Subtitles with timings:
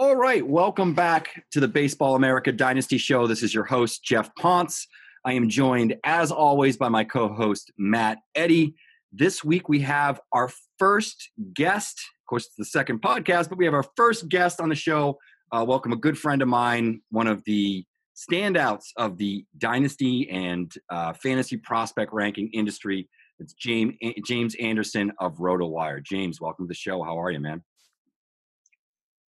[0.00, 3.26] All right, welcome back to the Baseball America Dynasty Show.
[3.26, 4.88] This is your host, Geoff Pontes.
[5.26, 8.74] I am joined, as always, by my co host, Matt Eddy.
[9.12, 12.00] This week we have our first guest.
[12.22, 15.18] Of course, it's the second podcast, but we have our first guest on the show.
[15.52, 17.84] Uh, welcome a good friend of mine, one of the
[18.16, 23.06] standouts of the dynasty and uh, fantasy prospect ranking industry.
[23.38, 26.02] It's James James Anderson of RotoWire.
[26.02, 27.02] James, welcome to the show.
[27.02, 27.62] How are you, man?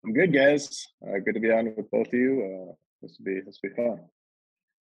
[0.04, 0.88] I'm good, guys.
[1.06, 2.42] Uh, good to be on with both of you.
[2.42, 4.00] Uh, this will be this will be fun.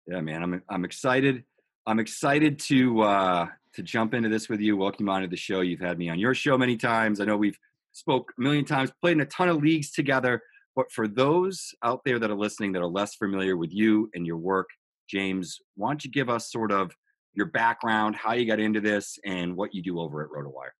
[0.06, 0.42] Yeah, man.
[0.42, 1.44] I'm I'm excited.
[1.86, 4.76] I'm excited to uh, to jump into this with you.
[4.76, 5.60] Welcome onto the show.
[5.60, 7.20] You've had me on your show many times.
[7.20, 7.58] I know we've
[7.92, 10.42] spoke a million times, played in a ton of leagues together.
[10.76, 14.24] But for those out there that are listening that are less familiar with you and
[14.24, 14.68] your work,
[15.08, 16.92] James, why don't you give us sort of
[17.34, 20.70] your background, how you got into this, and what you do over at RotoWire?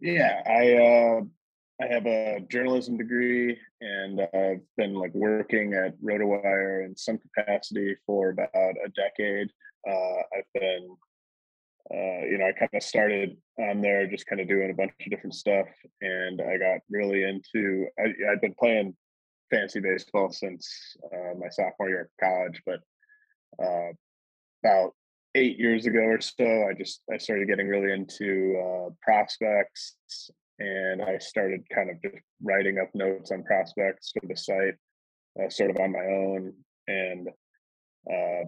[0.00, 1.20] Yeah, I uh,
[1.80, 7.96] I have a journalism degree and I've been like working at RotoWire in some capacity
[8.04, 9.48] for about a decade.
[9.88, 10.96] Uh, I've been,
[11.92, 14.90] uh, you know, I kind of started on there just kind of doing a bunch
[15.00, 15.68] of different stuff.
[16.00, 18.96] And I got really into, I, I've been playing
[19.48, 22.80] fantasy baseball since uh, my sophomore year of college, but
[23.62, 23.92] uh,
[24.64, 24.94] about
[25.36, 29.94] eight years ago or so, I just, I started getting really into uh, prospects
[30.58, 34.74] and I started kind of just writing up notes on prospects for the site,
[35.40, 36.52] uh, sort of on my own,
[36.86, 37.28] and
[38.10, 38.44] uh,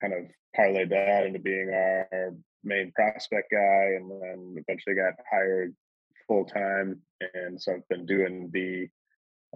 [0.00, 0.24] kind of
[0.56, 5.74] parlayed that into being our main prospect guy, and then eventually got hired
[6.26, 7.00] full time,
[7.34, 8.88] and so I've been doing the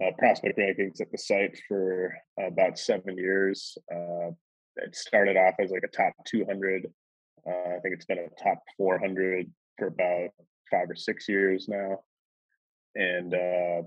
[0.03, 3.77] uh, prospect rankings at the site for about seven years.
[3.91, 4.31] Uh,
[4.77, 6.87] it started off as like a top 200.
[7.45, 10.29] Uh, I think it's been a top 400 for about
[10.69, 11.99] five or six years now,
[12.95, 13.81] and uh,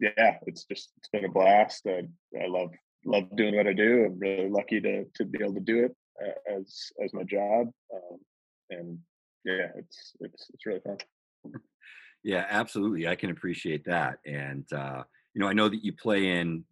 [0.00, 1.86] yeah, it's just it's been a blast.
[1.86, 2.02] I,
[2.40, 2.70] I love
[3.04, 4.04] love doing what I do.
[4.06, 5.96] I'm really lucky to to be able to do it
[6.52, 8.18] as as my job, um,
[8.70, 8.98] and
[9.44, 10.98] yeah, it's it's it's really fun.
[12.24, 13.06] Yeah, absolutely.
[13.06, 15.04] I can appreciate that, and uh,
[15.34, 16.64] you know, I know that you play in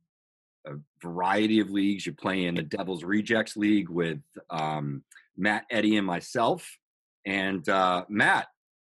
[0.66, 2.04] a variety of leagues.
[2.04, 4.19] You play in the Devil's Rejects League with
[4.50, 5.04] um,
[5.36, 6.76] Matt Eddy and myself.
[7.25, 8.48] And uh, Matt,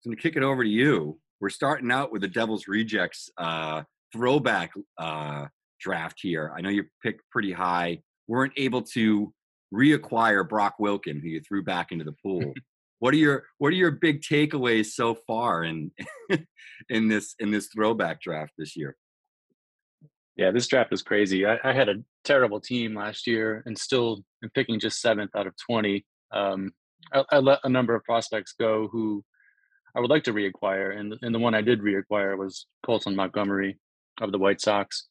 [0.06, 1.20] going to kick it over to you.
[1.40, 5.48] We're starting out with the Devil's Rejects uh, throwback uh,
[5.80, 6.54] draft here.
[6.56, 8.02] I know you picked pretty high.
[8.28, 9.34] weren't able to
[9.74, 12.54] reacquire Brock Wilken, who you threw back into the pool.
[13.00, 15.92] what are your What are your big takeaways so far in
[16.90, 18.96] in this in this throwback draft this year?
[20.36, 21.46] Yeah, this draft is crazy.
[21.46, 25.48] I, I had a terrible team last year and still am picking just seventh out
[25.48, 26.06] of twenty.
[26.32, 26.72] Um,
[27.12, 29.24] I, I let a number of prospects go who
[29.96, 33.80] I would like to reacquire, and and the one I did reacquire was Colson Montgomery
[34.20, 35.08] of the White Sox.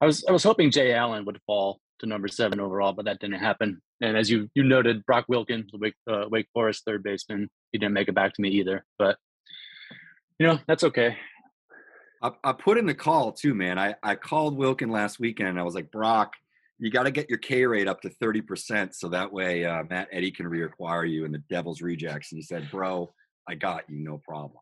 [0.00, 3.20] I was I was hoping Jay Allen would fall to number seven overall, but that
[3.20, 3.80] didn't happen.
[4.00, 7.78] And as you you noted, Brock Wilken, the Wake uh, Wake Forest third baseman, he
[7.78, 8.84] didn't make it back to me either.
[8.98, 9.16] But
[10.38, 11.16] you know that's okay.
[12.22, 13.78] I, I put in the call too, man.
[13.78, 15.58] I I called Wilken last weekend.
[15.58, 16.32] I was like, Brock,
[16.78, 19.84] you got to get your K rate up to thirty percent, so that way uh,
[19.88, 22.32] Matt Eddy can reacquire you in the Devil's Rejects.
[22.32, 23.12] And he said, Bro,
[23.48, 24.58] I got you, no problem.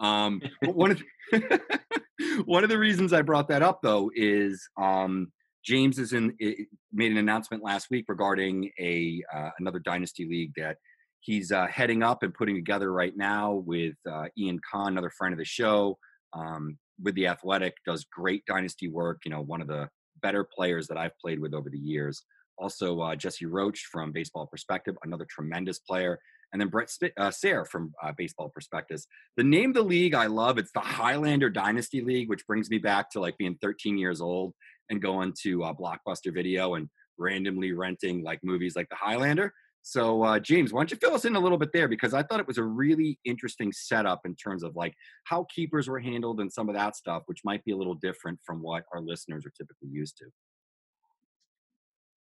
[0.00, 1.60] Um, one of the,
[2.44, 5.32] one of the reasons I brought that up though is um,
[5.64, 10.52] James is in it, made an announcement last week regarding a uh, another dynasty league
[10.56, 10.76] that
[11.20, 15.32] he's uh, heading up and putting together right now with uh, Ian Kahn, another friend
[15.32, 15.96] of the show,
[16.32, 19.22] um, with the Athletic, does great dynasty work.
[19.24, 19.88] You know, one of the
[20.20, 22.24] better players that I've played with over the years.
[22.58, 26.18] Also, uh, Jesse Roach from Baseball Prospectus, another tremendous player
[26.52, 29.06] and then Bret uh, Sayre from uh, Baseball Prospectus.
[29.36, 32.78] The name of the league I love, it's the Highlander Dynasty League, which brings me
[32.78, 34.54] back to like being 13 years old
[34.90, 39.52] and going to uh, Blockbuster Video and randomly renting like movies like the Highlander.
[39.84, 41.88] So, uh, James, why don't you fill us in a little bit there?
[41.88, 44.94] Because I thought it was a really interesting setup in terms of like
[45.24, 48.38] how keepers were handled and some of that stuff, which might be a little different
[48.46, 50.26] from what our listeners are typically used to.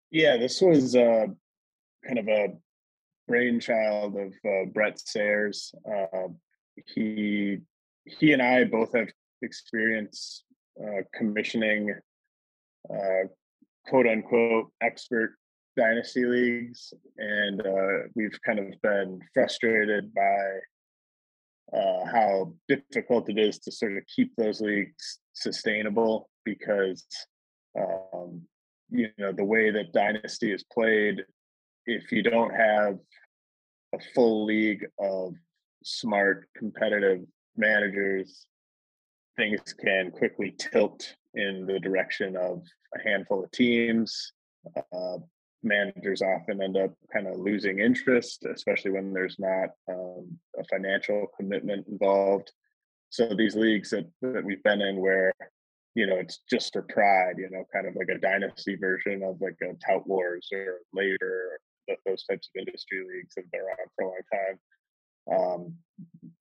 [0.09, 1.27] Yeah, this was uh,
[2.05, 2.53] kind of a
[3.27, 5.73] brainchild of uh, Bret Sayers.
[5.89, 6.29] Uh,
[6.93, 7.59] he
[8.05, 9.09] he and I both have
[9.41, 10.43] experience
[10.81, 11.95] uh, commissioning
[12.89, 13.27] uh,
[13.85, 15.35] quote unquote expert
[15.75, 20.59] dynasty leagues, and uh, we've kind of been frustrated by
[21.77, 27.05] uh, how difficult it is to sort of keep those leagues sustainable because
[27.79, 28.41] um,
[28.89, 31.23] you know the way that dynasty is played
[31.85, 32.97] if you don't have
[33.93, 35.33] a full league of
[35.83, 37.21] smart competitive
[37.55, 38.45] managers
[39.35, 42.63] things can quickly tilt in the direction of
[42.95, 44.33] a handful of teams.
[44.93, 45.17] Uh,
[45.63, 51.27] managers often end up kind of losing interest, especially when there's not um, a financial
[51.37, 52.51] commitment involved.
[53.09, 55.33] So these leagues that, that we've been in where,
[55.95, 59.39] you know, it's just for pride, you know, kind of like a dynasty version of
[59.41, 61.55] like a Tout Wars or LABR,
[62.05, 64.59] those types of industry leagues have been around for a long time.
[65.31, 65.73] Um,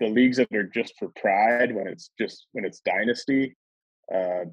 [0.01, 3.57] the leagues that are just for pride, when it's just when it's dynasty,
[4.13, 4.45] uh,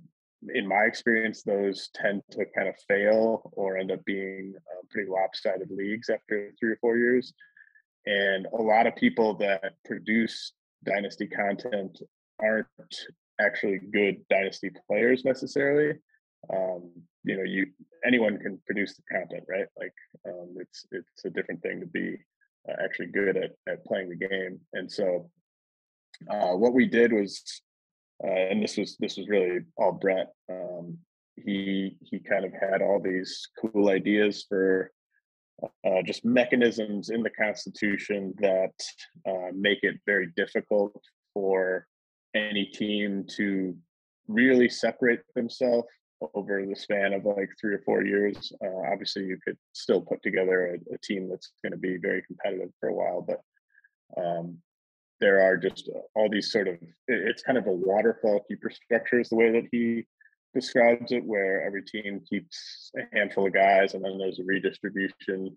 [0.54, 5.10] in my experience, those tend to kind of fail or end up being uh, pretty
[5.10, 7.34] lopsided leagues after three or four years.
[8.06, 10.54] And a lot of people that produce
[10.86, 12.02] dynasty content
[12.42, 12.68] aren't
[13.40, 15.98] actually good dynasty players necessarily.
[16.54, 16.92] Um,
[17.24, 17.68] you know, you
[18.06, 19.68] anyone can produce the content, right?
[19.78, 19.94] Like
[20.28, 22.18] um, it's it's a different thing to be
[22.68, 24.60] uh, actually good at at playing the game.
[24.74, 25.30] And so,
[26.30, 27.44] uh, what we did was
[28.24, 30.28] uh, and this was this was really all Bret.
[30.52, 30.98] Um,
[31.36, 34.92] he he kind of had all these cool ideas for
[35.64, 38.74] uh, just mechanisms in the Constitution that
[39.28, 41.02] uh, make it very difficult
[41.34, 41.88] for
[42.36, 43.76] any team to
[44.28, 45.88] really separate themselves
[46.34, 48.52] over the span of like three or four years.
[48.64, 52.22] Uh, obviously, you could still put together a, a team that's going to be very
[52.24, 53.42] competitive for a while, but
[54.18, 54.58] um,
[55.20, 56.78] there are just uh, all these sort of
[57.08, 60.06] it's kind of a waterfall keeper structure is the way that he
[60.54, 65.56] describes it where every team keeps a handful of guys and then there's a redistribution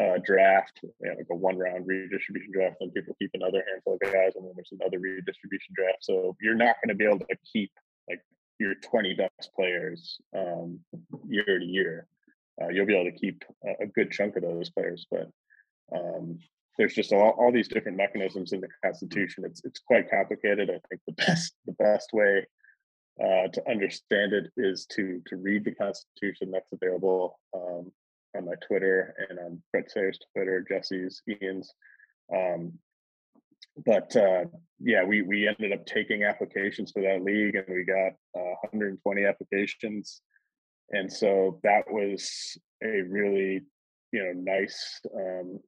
[0.00, 3.94] uh, draft you know, like a one round redistribution draft and people keep another handful
[3.94, 7.18] of guys and then there's another redistribution draft so you're not going to be able
[7.18, 7.70] to keep
[8.08, 8.20] like
[8.58, 10.80] your 20 best players um,
[11.26, 12.06] year to year
[12.60, 15.30] uh, you'll be able to keep a, a good chunk of those players but
[15.94, 16.38] um,
[16.78, 19.44] there's just all, all these different mechanisms in the Constitution.
[19.44, 20.70] It's it's quite complicated.
[20.70, 22.46] I think the best the best way
[23.20, 26.50] uh, to understand it is to to read the Constitution.
[26.50, 27.90] That's available um,
[28.36, 31.74] on my Twitter and on Bret Sayre's Twitter, Jesse's, Ian's.
[32.34, 32.74] Um,
[33.84, 34.44] but uh,
[34.80, 39.24] yeah, we we ended up taking applications for that league, and we got uh, 120
[39.24, 40.22] applications,
[40.90, 43.62] and so that was a really
[44.12, 45.58] you know nice um,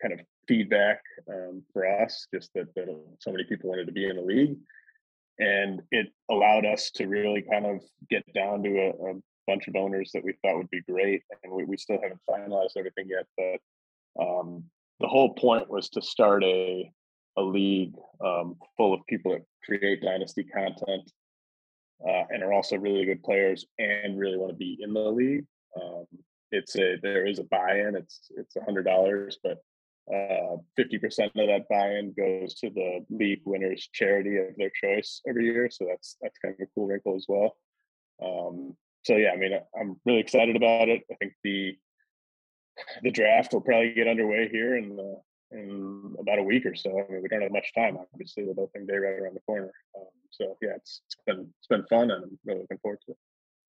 [0.00, 2.88] kind of feedback um, for us, just that, that
[3.20, 4.56] so many people wanted to be in the league.
[5.38, 7.80] And it allowed us to really kind of
[8.10, 9.14] get down to a, a
[9.46, 11.22] bunch of owners that we thought would be great.
[11.42, 14.64] And we, we still haven't finalized everything yet, but um,
[14.98, 16.90] the whole point was to start a,
[17.40, 17.94] a league
[18.24, 21.10] um, full of people that create dynasty content
[22.06, 25.46] uh, and are also really good players and really want to be in the league.
[25.80, 26.04] Um,
[26.52, 27.94] it's a there is a buy-in.
[27.96, 29.58] It's it's a hundred dollars, but
[30.12, 35.44] uh, 50% of that buy-in goes to the league winners charity of their choice every
[35.44, 37.54] year so that's that's kind of a cool wrinkle as well
[38.24, 41.76] um, so yeah i mean i'm really excited about it i think the
[43.04, 45.20] the draft will probably get underway here in the,
[45.52, 48.58] in about a week or so i mean we don't have much time obviously with
[48.58, 52.10] opening day right around the corner um, so yeah it's, it's been it's been fun
[52.10, 53.18] and i'm really looking forward to it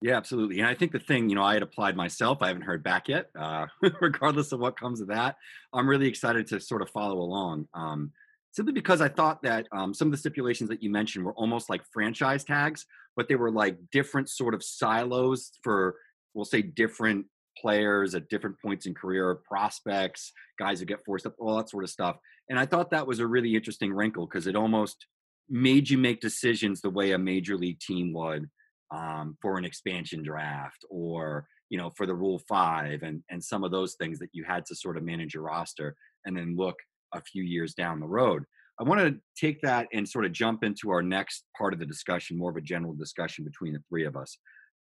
[0.03, 0.61] yeah, absolutely.
[0.61, 2.39] And I think the thing, you know, I had applied myself.
[2.41, 3.67] I haven't heard back yet, uh,
[4.01, 5.37] regardless of what comes of that.
[5.75, 7.69] I'm really excited to sort of follow along.
[7.75, 8.13] Um,
[8.53, 11.69] simply because I thought that um, some of the stipulations that you mentioned were almost
[11.69, 15.97] like franchise tags, but they were like different sort of silos for,
[16.33, 17.27] we'll say, different
[17.61, 21.85] players at different points in career, prospects, guys who get forced up, all that sort
[21.85, 22.17] of stuff.
[22.49, 25.07] And I thought that was a really interesting wrinkle because it almost
[25.49, 28.49] made you make decisions the way a major league team would
[28.95, 33.65] um, for an expansion draft or you know for the rule five and and some
[33.65, 36.77] of those things that you had to sort of manage your roster and then look
[37.15, 38.45] a few years down the road
[38.81, 41.87] i want to take that and sort of jump into our next part of the
[41.87, 44.39] discussion more of a general discussion between the three of us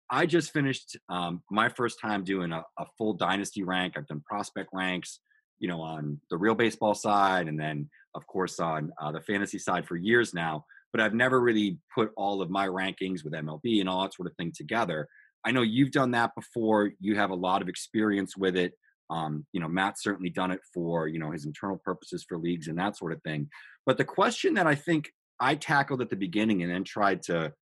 [0.09, 4.21] i just finished um, my first time doing a, a full dynasty rank i've done
[4.25, 5.19] prospect ranks
[5.59, 9.59] you know on the real baseball side and then of course on uh, the fantasy
[9.59, 13.79] side for years now but I've never really put all of my rankings with MLB
[13.79, 15.07] and all that sort of thing together.
[15.45, 16.91] I know you've done that before.
[16.99, 18.73] You have a lot of experience with it.
[19.09, 22.67] Um, you know, Matt's certainly done it for, you know, his internal purposes for leagues
[22.67, 23.49] and that sort of thing.
[23.85, 27.53] But the question that I think I tackled at the beginning and then tried to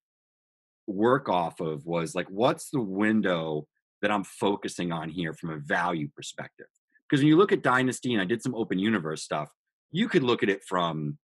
[0.86, 3.66] work off of was like, what's the window
[4.02, 6.66] that I'm focusing on here from a value perspective?
[7.08, 9.50] Because when you look at Dynasty, and I did some open universe stuff,
[9.92, 11.18] you could look at it from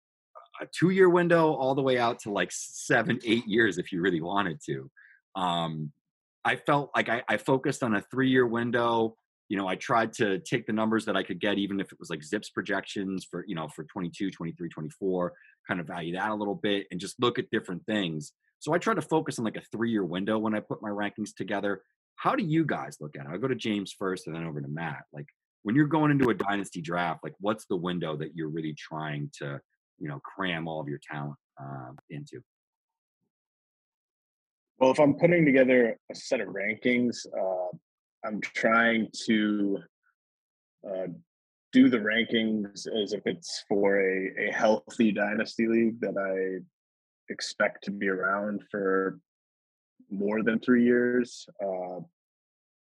[0.61, 4.01] a two year window all the way out to like seven, eight years if you
[4.01, 4.91] really wanted to.
[5.37, 5.93] Um,
[6.45, 9.17] I felt like I, I focused on a three year window
[9.49, 11.99] you know, I tried to take the numbers that I could get, even if it
[11.99, 15.33] was like ZiPS projections for, you know, for 22, 23, 24,
[15.67, 18.33] kind of value that a little bit and just look at different things.
[18.59, 20.91] So I try to focus on like a three year window when I put my
[20.91, 21.83] rankings together.
[22.17, 23.29] How do you guys look at it?
[23.31, 25.05] I'll go to James first and then over to Matt.
[25.13, 25.27] Like
[25.63, 29.31] when you're going into a dynasty draft, like what's the window that you're really trying
[29.39, 29.61] to,
[29.99, 32.41] you know, cram all of your talent uh, into?
[34.79, 37.77] Well, if I'm putting together a set of rankings, uh,
[38.29, 39.79] I'm trying to
[40.87, 41.07] uh,
[41.73, 46.63] do the rankings as if it's for a, a healthy dynasty league that I
[47.33, 49.19] expect to be around for
[50.11, 51.47] more than three years.
[51.63, 52.01] Uh,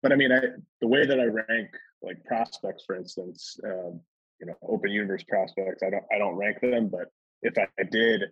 [0.03, 0.39] but I mean, I,
[0.81, 1.69] the way that I rank
[2.01, 4.01] like prospects, for instance, um,
[4.41, 7.07] you know, open universe prospects, I don't I don't rank them, but
[7.41, 8.23] if I did,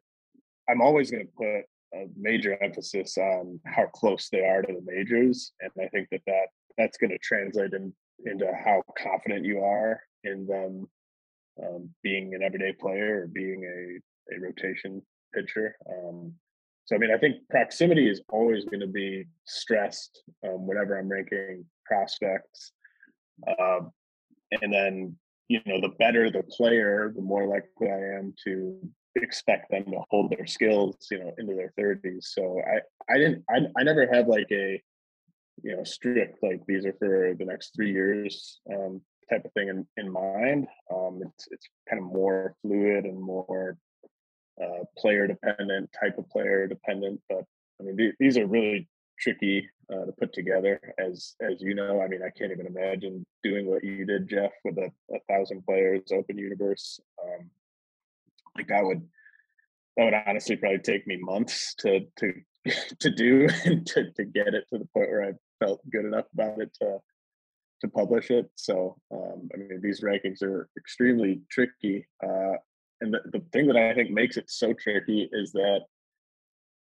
[0.69, 1.63] I'm always going to put
[1.97, 6.21] a major emphasis on how close they are to the majors, and I think that
[6.27, 7.93] that that's going to translate in,
[8.25, 10.87] into how confident you are in them
[11.63, 15.01] um, being an everyday player or being a, a rotation
[15.33, 15.75] pitcher.
[15.89, 16.33] Um,
[16.85, 21.09] so, I mean, I think proximity is always going to be stressed um, whenever I'm
[21.09, 22.73] ranking prospects.
[23.47, 23.79] Uh,
[24.61, 25.15] and then,
[25.47, 28.79] you know, the better the player, the more likely I am to
[29.15, 32.25] expect them to hold their skills, you know, into their 30s.
[32.25, 34.81] So I, I didn't, I, I never had like a,
[35.63, 39.69] you know strict like these are for the next three years um, type of thing
[39.69, 40.67] in, in mind.
[40.93, 43.77] Um, it's it's kind of more fluid and more
[44.61, 47.43] uh, player dependent type of player dependent but
[47.79, 48.87] i mean th- these are really
[49.19, 52.01] tricky uh, to put together as as you know.
[52.01, 55.65] I mean i can't even imagine doing what you did geoff with a, a thousand
[55.65, 56.99] players open universe.
[57.23, 57.49] Um,
[58.55, 59.07] like that would
[59.97, 62.33] that would honestly probably take me months to to
[62.99, 66.25] to do and to, to get it to the point where I felt good enough
[66.33, 66.99] about it to
[67.81, 68.49] to publish it.
[68.55, 72.53] So um, I mean, these rankings are extremely tricky, uh,
[73.01, 75.81] and the, the thing that I think makes it so tricky is that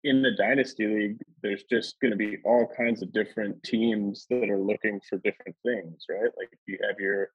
[0.03, 4.49] in the dynasty league, there's just going to be all kinds of different teams that
[4.49, 6.29] are looking for different things, right?
[6.37, 7.29] Like you have your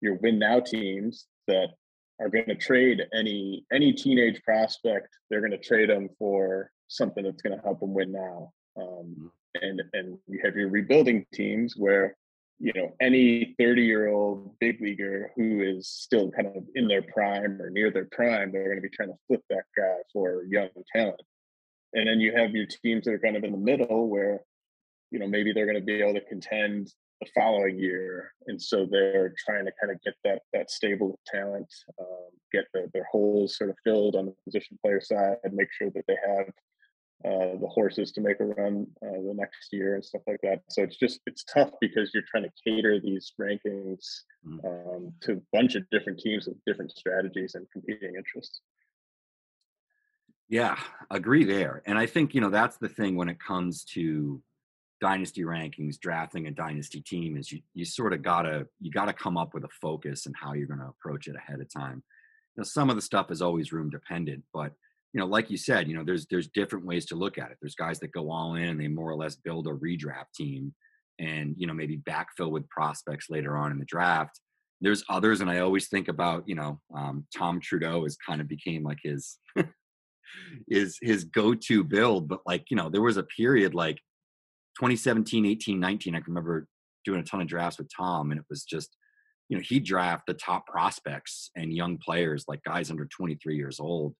[0.00, 1.68] your win now teams that
[2.20, 5.08] are going to trade any any teenage prospect.
[5.28, 8.52] They're going to trade them for something that's going to help them win now.
[8.76, 9.30] Um, mm
[9.62, 12.16] and and you have your rebuilding teams where
[12.58, 17.02] you know any 30 year old big leaguer who is still kind of in their
[17.02, 20.44] prime or near their prime they're going to be trying to flip that guy for
[20.44, 21.20] young talent.
[21.92, 24.40] And then you have your teams that are kind of in the middle where
[25.10, 28.32] you know maybe they're going to be able to contend the following year.
[28.48, 32.90] And so they're trying to kind of get that that stable talent um, get the,
[32.92, 36.46] their holes sort of filled on the position player side make sure that they have
[37.24, 40.60] uh, the horses to make a run uh, the next year and stuff like that.
[40.68, 44.04] So it's just it's tough because you're trying to cater these rankings
[44.46, 44.64] mm.
[44.64, 48.60] um, to a bunch of different teams with different strategies and competing interests.
[50.48, 50.76] Yeah,
[51.10, 51.82] agree there.
[51.86, 54.42] And I think you know that's the thing when it comes to
[55.00, 59.36] dynasty rankings, drafting a dynasty team is you you sort of gotta you gotta come
[59.36, 62.02] up with a focus and how you're going to approach it ahead of time.
[62.56, 64.72] You know, some of the stuff is always room dependent, but
[65.14, 67.56] you know, like you said, you know, there's there's different ways to look at it.
[67.62, 70.74] There's guys that go all in and they more or less build a redraft team
[71.20, 74.40] and, you know, maybe backfill with prospects later on in the draft.
[74.80, 78.48] There's others, and I always think about, you know, um, Tom Trudeau has kind of
[78.48, 79.38] became like his
[80.68, 82.26] is his go-to build.
[82.28, 83.98] But like, you know, there was a period like
[84.80, 86.14] 2017, 18, 19.
[86.16, 86.66] I can remember
[87.04, 88.96] doing a ton of drafts with Tom, and it was just,
[89.48, 93.78] you know, he draft the top prospects and young players, like guys under 23 years
[93.78, 94.16] old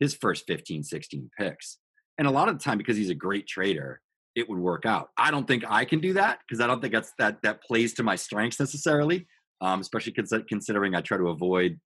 [0.00, 1.78] his first 15, 16 picks.
[2.18, 4.00] And a lot of the time, because he's a great trader,
[4.34, 5.10] it would work out.
[5.16, 7.94] I don't think I can do that because I don't think that's that that plays
[7.94, 9.26] to my strengths necessarily.
[9.60, 11.80] Um, especially cons- considering I try to avoid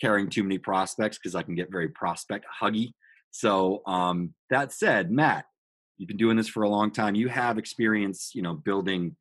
[0.00, 2.92] carrying too many prospects because I can get very prospect huggy.
[3.30, 5.44] So um, that said, Matt,
[5.98, 7.14] you've been doing this for a long time.
[7.14, 9.16] You have experience, you know, building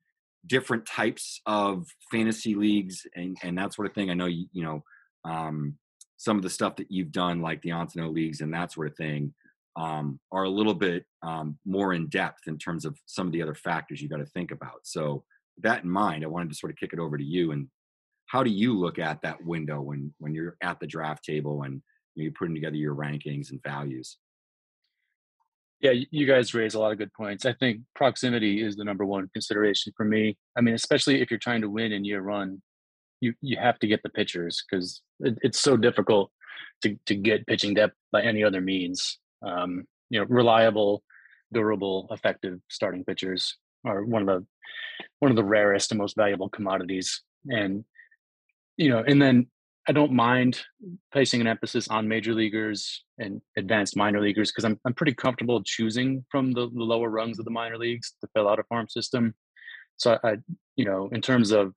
[0.46, 4.10] different types of fantasy leagues and, and that sort of thing.
[4.10, 4.84] I know you, you know,
[5.26, 5.78] um,
[6.18, 8.96] some of the stuff that you've done, like the Ottoneu leagues and that sort of
[8.96, 9.34] thing,
[9.76, 13.42] um, are a little bit um, more in depth in terms of some of the
[13.42, 14.80] other factors you got to think about.
[14.84, 15.24] So,
[15.62, 17.52] that in mind, I wanted to sort of kick it over to you.
[17.52, 17.68] And
[18.28, 21.82] how do you look at that window when when you're at the draft table and
[22.16, 24.18] you're putting together your rankings and values?
[25.80, 27.46] Yeah, you guys raise a lot of good points.
[27.46, 30.36] I think proximity is the number one consideration for me.
[30.58, 32.62] I mean, especially if you're trying to win in year one,
[33.22, 36.32] you you have to get the pitchers because it, it's so difficult
[36.82, 39.20] to to get pitching depth by any other means.
[39.42, 41.04] Um, you know, reliable,
[41.52, 44.46] durable, effective starting pitchers are one of the
[45.20, 47.84] one of the rarest and most valuable commodities and
[48.78, 49.48] you know, and then
[49.90, 50.62] I don't mind
[51.12, 55.64] placing an emphasis on major leaguers and advanced minor leaguers because I'm I'm pretty comfortable
[55.64, 58.88] choosing from the, the, lower rungs of the minor leagues to fill out a farm
[58.90, 59.34] system.
[59.96, 60.38] So I,
[60.76, 61.74] you know, in terms of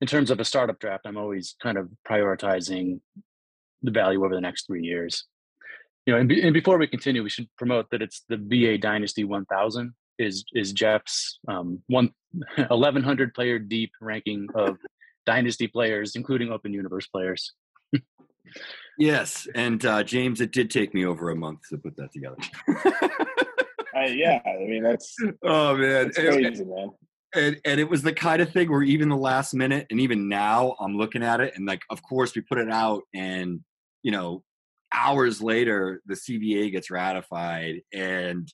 [0.00, 3.00] in terms of a startup draft, I'm always kind of prioritizing
[3.82, 5.24] the value over the next three years.
[6.06, 8.78] You know, and, be, and before we continue, we should promote that it's the BA
[8.78, 12.10] Dynasty 1000 is is Geoff's um, one
[12.56, 14.76] 1100 player deep ranking of
[15.26, 17.52] dynasty players, including open universe players.
[18.98, 22.36] yes, and uh, James, it did take me over a month to put that together.
[23.96, 25.14] uh, yeah, I mean that's
[25.44, 26.90] oh man, that's crazy, man.
[27.34, 30.28] And, and it was the kind of thing where even the last minute, and even
[30.28, 33.60] now, I'm looking at it, and like, of course, we put it out, and
[34.02, 34.42] you know,
[34.94, 38.50] hours later, the CBA gets ratified, and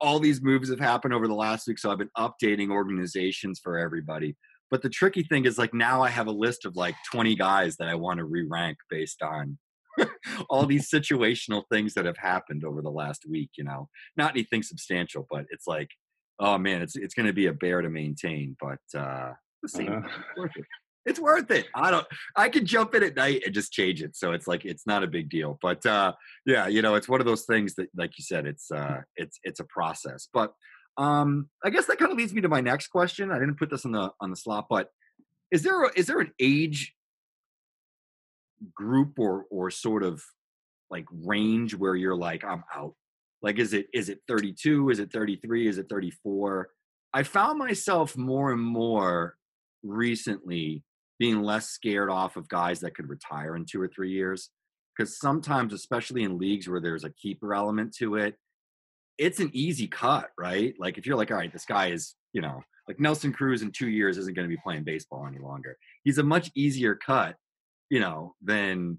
[0.00, 1.78] all these moves have happened over the last week.
[1.78, 4.36] So I've been updating organizations for everybody.
[4.70, 7.76] But the tricky thing is like now I have a list of like 20 guys
[7.76, 9.58] that I want to re-rank based on
[10.50, 13.88] all these situational things that have happened over the last week, you know.
[14.16, 15.90] Not anything substantial, but it's like,
[16.38, 20.00] oh man, it's it's gonna be a bear to maintain, but uh the same uh,
[20.36, 20.64] worth it.
[21.04, 21.66] It's worth it.
[21.74, 24.16] I don't I could jump in at night and just change it.
[24.16, 25.58] So it's like it's not a big deal.
[25.62, 26.12] But uh
[26.44, 29.38] yeah, you know, it's one of those things that like you said, it's uh it's
[29.44, 30.28] it's a process.
[30.32, 30.52] But
[30.98, 33.30] um, I guess that kind of leads me to my next question.
[33.30, 34.90] I didn't put this on the on the slot, but
[35.50, 36.94] is there a, is there an age
[38.74, 40.22] group or or sort of
[40.90, 42.94] like range where you're like I'm out?
[43.42, 44.90] Like is it is it 32?
[44.90, 45.68] Is it 33?
[45.68, 46.68] Is it 34?
[47.12, 49.36] I found myself more and more
[49.82, 50.82] recently
[51.18, 54.50] being less scared off of guys that could retire in two or three years
[54.96, 58.36] because sometimes especially in leagues where there's a keeper element to it
[59.18, 60.74] it's an easy cut, right?
[60.78, 63.72] Like if you're like, all right, this guy is, you know, like Nelson Cruz in
[63.72, 65.76] two years isn't going to be playing baseball any longer.
[66.04, 67.36] He's a much easier cut,
[67.90, 68.98] you know, than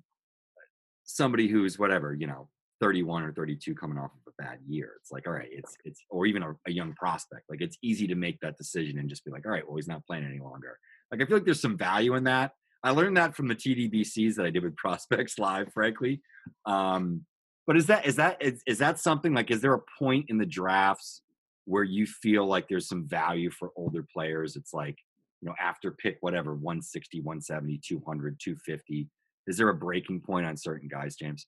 [1.04, 2.50] somebody who's whatever, you know,
[2.82, 4.94] 31 or 32 coming off of bad year.
[5.02, 7.44] It's like, all right, it's it's or even a, a young prospect.
[7.50, 9.88] Like it's easy to make that decision and just be like, all right, well, he's
[9.88, 10.78] not playing any longer.
[11.12, 12.52] Like I feel like there's some value in that.
[12.84, 16.22] I learned that from the TDBCs that I did with prospects live, frankly.
[16.66, 17.26] Um,
[17.66, 20.38] but is that is that is, is that something like is there a point in
[20.38, 21.22] the drafts
[21.66, 24.56] where you feel like there's some value for older players?
[24.56, 24.98] It's like,
[25.42, 29.10] you know, after pick whatever 160, 170, 200, 250.
[29.48, 31.46] Is there a breaking point on certain guys, James?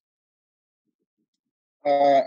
[1.85, 2.21] Uh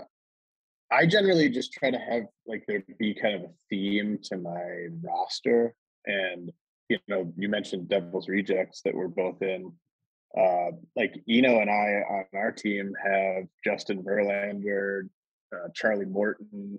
[0.93, 4.87] I generally just try to have like there be kind of a theme to my
[5.01, 5.73] roster.
[6.05, 6.51] And
[6.87, 9.71] you know, you mentioned Devil's Rejects that we're both in
[10.37, 15.09] uh, like Eno and I on our team have Justin Verlander,
[15.53, 16.77] uh, Charlie Morton.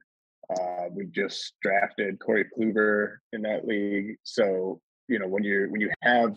[0.49, 4.17] Uh, we just drafted Corey Kluber in that league.
[4.23, 6.37] So you know when you when you have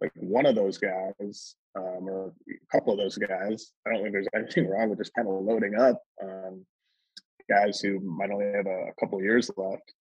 [0.00, 4.12] like one of those guys um, or a couple of those guys, I don't think
[4.12, 6.66] there's anything wrong with just kind of loading up um,
[7.48, 9.92] guys who might only have a, a couple years left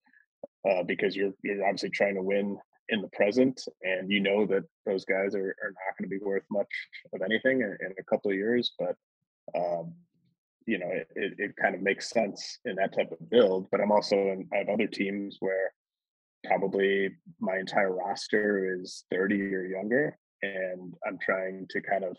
[0.70, 2.58] uh, because you're you're obviously trying to win
[2.90, 6.24] in the present and you know that those guys are, are not going to be
[6.24, 6.68] worth much
[7.14, 8.96] of anything in, in a couple of years but
[9.56, 9.94] um,
[10.66, 13.82] you know it, it, it, kind of makes sense in that type of build but
[13.82, 15.72] i'm also in i have other teams where
[16.46, 22.18] probably my entire roster is 30 or younger and i'm trying to kind of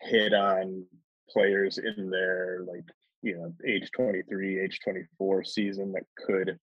[0.00, 0.84] hit on
[1.30, 2.84] players in their like
[3.24, 6.58] you know age 23 age 24 season that could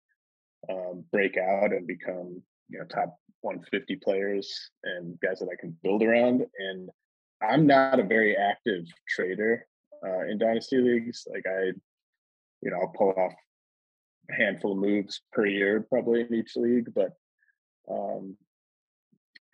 [0.69, 5.76] um, break out and become you know top 150 players and guys that I can
[5.84, 6.45] build around.
[6.60, 6.89] And
[7.41, 9.65] I'm not a very active trader
[10.06, 11.28] uh, in dynasty leagues.
[11.32, 11.71] Like I,
[12.62, 13.34] you know, I'll pull off
[14.30, 17.12] a handful of moves per year probably in each league, but
[17.89, 18.38] um,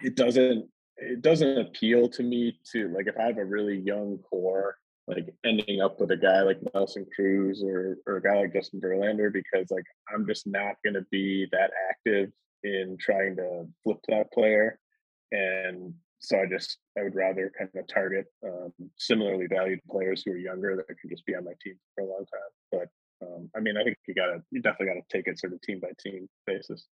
[0.02, 4.18] it doesn't it doesn't appeal to me to like if I have a really young
[4.30, 8.54] core, like ending up with a guy like Nelson Cruz or or a guy like
[8.54, 12.32] Justin Verlander because like I'm just not going to be that active
[12.64, 14.80] in trying to flip that player.
[15.32, 20.34] And so I just I would rather kind of target um, similarly valued players who
[20.34, 22.52] are younger that can just be on my team for a long time.
[22.72, 25.62] But um, I mean, I think you gotta you definitely gotta take it sort of
[25.62, 26.86] team by team basis.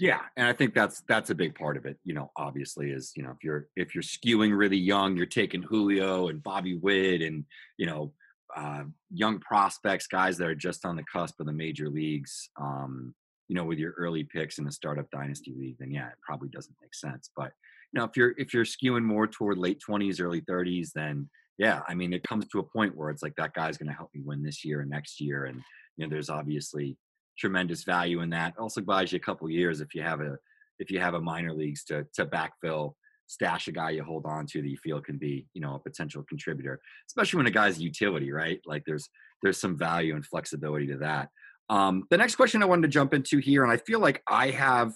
[0.00, 1.96] Yeah, and I think that's that's a big part of it.
[2.04, 5.62] You know, obviously, is you know if you're if you're skewing really young, you're taking
[5.62, 7.44] Julio and Bobby Witt and
[7.78, 8.12] you know
[8.56, 12.50] uh, young prospects, guys that are just on the cusp of the major leagues.
[12.60, 13.14] Um,
[13.48, 16.48] you know, with your early picks in a startup dynasty league, then yeah, it probably
[16.48, 17.30] doesn't make sense.
[17.36, 17.52] But
[17.92, 21.82] you know, if you're if you're skewing more toward late twenties, early thirties, then yeah,
[21.88, 24.10] I mean, it comes to a point where it's like that guy's going to help
[24.14, 25.60] me win this year and next year, and
[25.96, 26.96] you know, there's obviously
[27.38, 28.54] tremendous value in that.
[28.58, 30.36] Also buys you a couple years if you have a
[30.78, 32.94] if you have a minor leagues to to backfill,
[33.26, 35.78] stash a guy you hold on to that you feel can be you know a
[35.78, 38.60] potential contributor, especially when a guy's utility, right?
[38.66, 39.08] Like there's
[39.42, 41.28] there's some value and flexibility to that.
[41.68, 44.50] Um, the next question I wanted to jump into here, and I feel like I
[44.50, 44.92] have,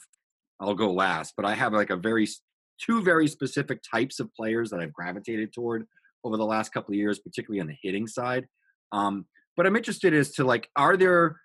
[0.60, 2.28] I'll go last, but I have like a very
[2.80, 5.86] two very specific types of players that I've gravitated toward
[6.24, 8.46] over the last couple of years, particularly on the hitting side.
[8.92, 9.26] Um,
[9.56, 11.40] but I'm interested as to like, are there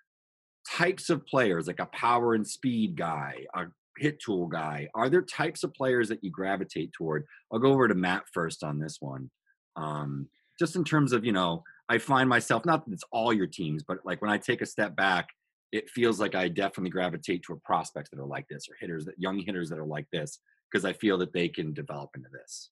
[0.70, 3.66] types of players like a power and speed guy, a
[3.98, 4.88] hit tool guy?
[4.94, 7.24] Are there types of players that you gravitate toward?
[7.52, 9.30] I'll go over to Matt first on this one.
[9.76, 13.46] Um, just in terms of, you know, I find myself, not that it's all your
[13.46, 15.28] teams, but like when I take a step back,
[15.72, 19.18] it feels like I definitely gravitate toward prospects that are like this or hitters that
[19.18, 20.38] young hitters that are like this
[20.70, 22.70] because I feel that they can develop into this.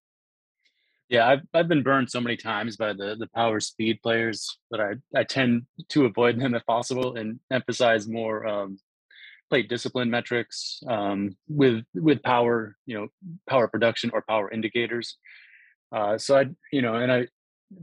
[1.08, 4.80] Yeah, I've I've been burned so many times by the the power speed players that
[4.80, 8.78] I I tend to avoid them if possible and emphasize more um,
[9.50, 13.08] plate discipline metrics um, with with power, you know,
[13.48, 15.18] power production or power indicators.
[15.92, 17.28] Uh, so I, you know, and I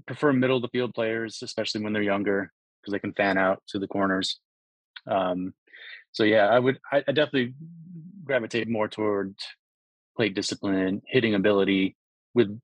[0.08, 3.62] prefer middle of the field players, especially when they're younger, because they can fan out
[3.70, 4.40] to the corners.
[5.08, 5.54] Um,
[6.12, 7.54] so yeah, I would, I, I definitely
[8.24, 9.36] gravitate more toward
[10.18, 11.96] plate discipline, hitting ability
[12.34, 12.60] with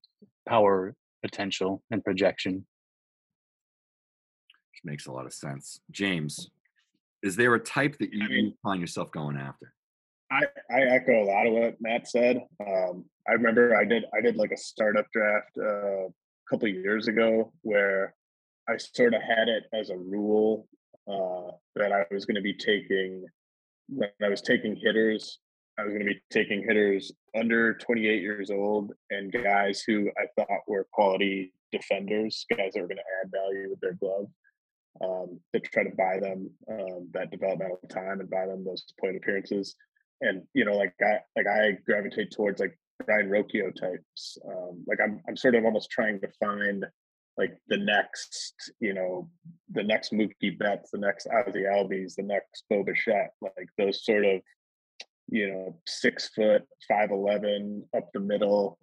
[0.48, 2.66] power potential and projection.
[4.72, 5.80] Which makes a lot of sense.
[5.92, 6.50] James,
[7.24, 9.74] is there a type that you, I mean, find yourself going after?
[10.32, 12.42] I, I echo a lot of what Matt said.
[12.66, 16.10] Um, I remember I did I did like a startup draft uh, a
[16.50, 18.14] couple years ago where
[18.70, 20.68] I sort of had it as a rule
[21.10, 23.26] uh, that I was going to be taking
[23.90, 25.40] when I was taking hitters
[25.78, 30.26] I was going to be taking hitters under 28 years old and guys who I
[30.36, 34.28] thought were quality defenders, guys that were going to add value with their glove.
[35.00, 39.16] Um, to try to buy them um, that developmental time and buy them those plate
[39.16, 39.76] appearances.
[40.22, 44.40] And you know, like I like I gravitate towards like Brayan Rocchio types.
[44.50, 46.84] Um, like I'm I'm sort of almost trying to find
[47.38, 49.30] like the next, you know,
[49.72, 54.26] the next Mookie Betts, the next Ozzie Albies, the next Bo Bichette, like those sort
[54.26, 54.42] of
[55.30, 58.78] you know, six foot, five eleven, up the middle.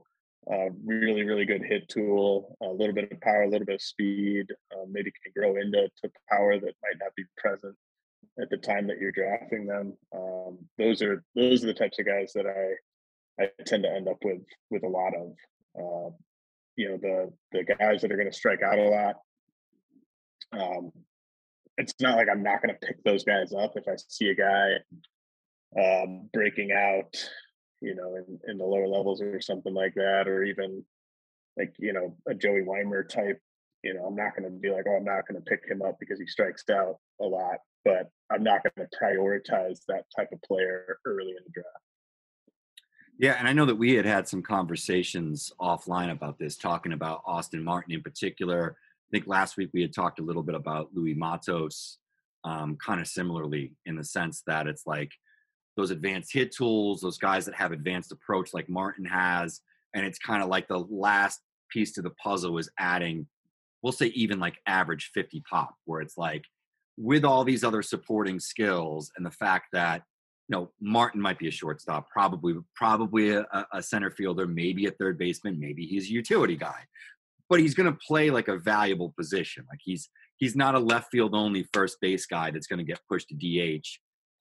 [0.50, 2.56] Uh, really, really good hit tool.
[2.62, 4.46] A little bit of power, a little bit of speed.
[4.72, 7.74] Uh, maybe can grow into to power that might not be present
[8.40, 9.96] at the time that you're drafting them.
[10.14, 14.08] Um, those are those are the types of guys that I I tend to end
[14.08, 15.32] up with with a lot of.
[15.76, 16.10] Uh,
[16.76, 19.16] you know the the guys that are going to strike out a lot.
[20.52, 20.92] Um,
[21.76, 24.34] it's not like I'm not going to pick those guys up if I see a
[24.34, 24.74] guy
[25.78, 27.16] um, breaking out,
[27.80, 30.84] you know, in, in the lower levels or something like that, or even
[31.56, 33.40] like, you know, a Joey Wiemer type,
[33.82, 35.82] you know, I'm not going to be like, oh, I'm not going to pick him
[35.82, 40.30] up because he strikes out a lot, but I'm not going to prioritize that type
[40.32, 41.68] of player early in the draft.
[43.18, 47.22] Yeah, and I know that we had had some conversations offline about this, talking about
[47.24, 48.76] Austin Martin in particular.
[48.76, 51.98] I think last week we had talked a little bit about Luis Matos,
[52.42, 55.12] um, kind of similarly in the sense that it's like
[55.76, 59.60] those advanced hit tools, those guys that have advanced approach like Martin has.
[59.94, 63.26] And it's kind of like the last piece to the puzzle is adding,
[63.82, 66.44] we'll say even like average 50 pop, where it's like
[66.96, 70.02] with all these other supporting skills and the fact that
[70.48, 74.90] you know Martin might be a shortstop, probably probably a, a center fielder, maybe a
[74.92, 76.80] third baseman, maybe he's a utility guy,
[77.48, 79.64] but he's going to play like a valuable position.
[79.68, 83.00] Like he's he's not a left field only first base guy that's going to get
[83.08, 83.86] pushed to DH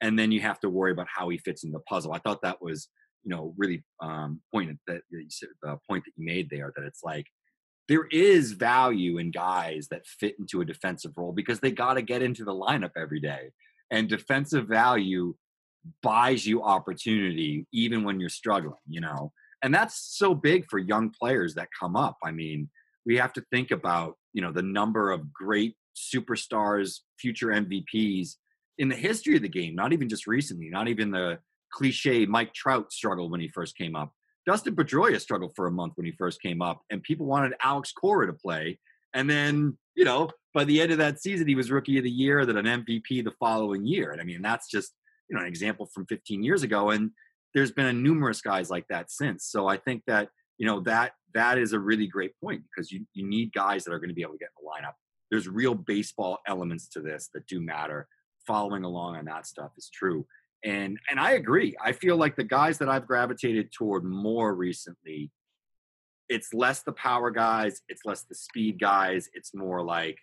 [0.04, 2.12] and then you have to worry about how he fits in the puzzle.
[2.12, 2.90] I thought that was,
[3.24, 7.26] you know, really um, pointed that the point that you made there that it's like
[7.88, 12.02] there is value in guys that fit into a defensive role because they got to
[12.02, 13.52] get into the lineup every day,
[13.92, 15.34] and defensive value
[16.02, 19.32] buys you opportunity even when you're struggling, you know,
[19.64, 22.18] and that's so big for young players that come up.
[22.24, 22.70] I mean,
[23.06, 28.36] we have to think about you know the number of great superstars, future MVPs
[28.78, 31.40] in the history of the game, not even just recently, not even the
[31.72, 34.14] cliche Mike Trout struggle when he first came up.
[34.46, 37.92] Dustin Pedroia struggled for a month when he first came up, and people wanted Alex
[37.92, 38.80] Cora to play.
[39.14, 42.10] And then, you know, by the end of that season, he was rookie of the
[42.10, 44.12] year, then an MVP the following year.
[44.12, 44.94] And I mean, that's just,
[45.30, 46.90] you know, an example from 15 years ago.
[46.90, 47.12] And
[47.54, 49.46] there's been a numerous guys like that since.
[49.46, 53.06] So I think that, you know, that that is a really great point because you,
[53.14, 54.94] you need guys that are going to be able to get in the lineup.
[55.32, 58.08] There's real baseball elements to this that do matter
[58.46, 60.26] following along on that stuff is true.
[60.64, 61.76] And and I agree.
[61.84, 65.32] I feel like the guys that I've gravitated toward more recently,
[66.30, 69.30] it's less the power guys, it's less the speed guys.
[69.34, 70.18] It's more like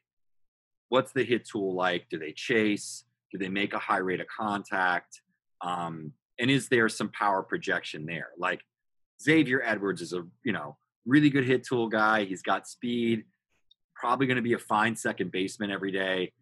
[0.89, 2.07] what's the hit tool like?
[2.11, 3.05] Do they chase?
[3.33, 5.21] Do they make a high rate of contact?
[5.63, 8.29] Um, and is there some power projection there?
[8.39, 8.61] Like
[9.23, 12.25] Xavier Edwards is a you know really good hit tool guy.
[12.25, 13.25] He's got speed,
[13.95, 16.33] probably going to be a fine second baseman every day,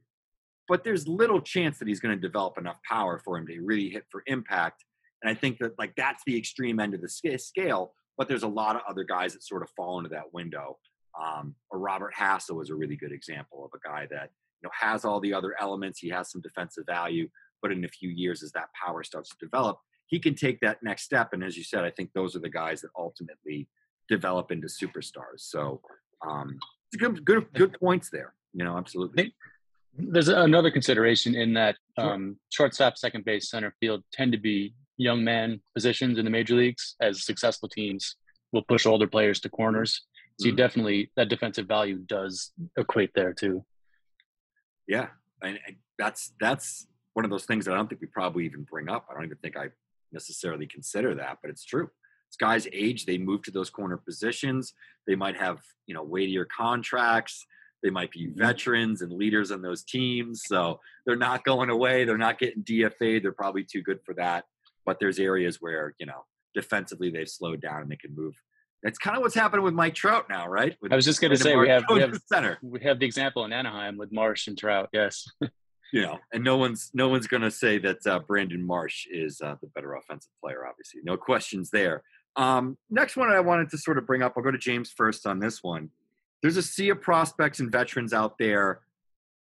[0.68, 3.88] but there's little chance that he's going to develop enough power for him to really
[3.88, 4.84] hit for impact.
[5.22, 7.94] And I think that like that's the extreme end of the scale.
[8.16, 10.78] But there's a lot of other guys that sort of fall into that window.
[11.20, 14.70] Um, or Robert Hassell is a really good example of a guy that you know
[14.78, 16.00] has all the other elements.
[16.00, 17.28] He has some defensive value,
[17.62, 20.82] but in a few years, as that power starts to develop, he can take that
[20.82, 21.32] next step.
[21.32, 23.68] And as you said, I think those are the guys that ultimately
[24.08, 25.40] develop into superstars.
[25.40, 25.80] So
[26.26, 26.58] um,
[26.98, 28.34] good, good, good points there.
[28.52, 29.34] You know, absolutely.
[29.96, 35.24] There's another consideration in that um, shortstop, second base, center field tend to be young
[35.24, 38.16] man positions in the major leagues, as successful teams
[38.52, 40.02] will push older players to corners.
[40.38, 40.56] So you mm-hmm.
[40.56, 43.64] definitely that defensive value does equate there too.
[44.86, 45.08] Yeah,
[45.42, 45.58] and
[45.98, 49.06] that's that's one of those things that I don't think we probably even bring up.
[49.10, 49.68] I don't even think I
[50.12, 51.90] necessarily consider that, but it's true.
[52.30, 54.74] As guys age, they move to those corner positions.
[55.06, 57.44] They might have you know weightier contracts.
[57.82, 62.04] They might be veterans and leaders on those teams, so they're not going away.
[62.04, 63.22] They're not getting DFA'd.
[63.22, 64.44] They're probably too good for that.
[64.84, 68.34] But there's areas where you know defensively they've slowed down and they can move.
[68.82, 70.76] That's kind of what's happening with Mike Trout now, right?
[70.80, 72.58] With I was just going to say we have, we have center.
[72.62, 74.88] We have the example in Anaheim with Marsh and Trout.
[74.92, 75.26] Yes.
[75.92, 79.40] you know, and no one's no one's going to say that uh, Brandon Marsh is
[79.40, 80.66] uh, the better offensive player.
[80.66, 82.02] Obviously, no questions there.
[82.36, 84.34] Um, next one I wanted to sort of bring up.
[84.36, 85.90] I'll go to James first on this one.
[86.42, 88.80] There's a sea of prospects and veterans out there.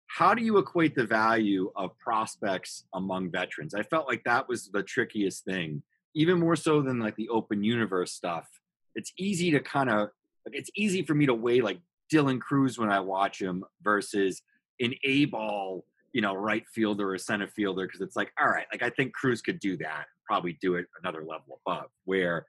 [0.08, 3.74] How do you equate the value of prospects among veterans?
[3.74, 5.82] I felt like that was the trickiest thing,
[6.14, 8.48] even more so than like the open universe stuff.
[8.96, 10.10] It's easy to kind of
[10.46, 11.80] like it's easy for me to weigh like
[12.14, 14.42] Dylan Crews when I watch him versus
[14.80, 18.66] an A ball you know, right fielder or center fielder because it's like, all right,
[18.72, 21.88] like I think Crews could do that, probably do it another level above.
[22.06, 22.46] Where,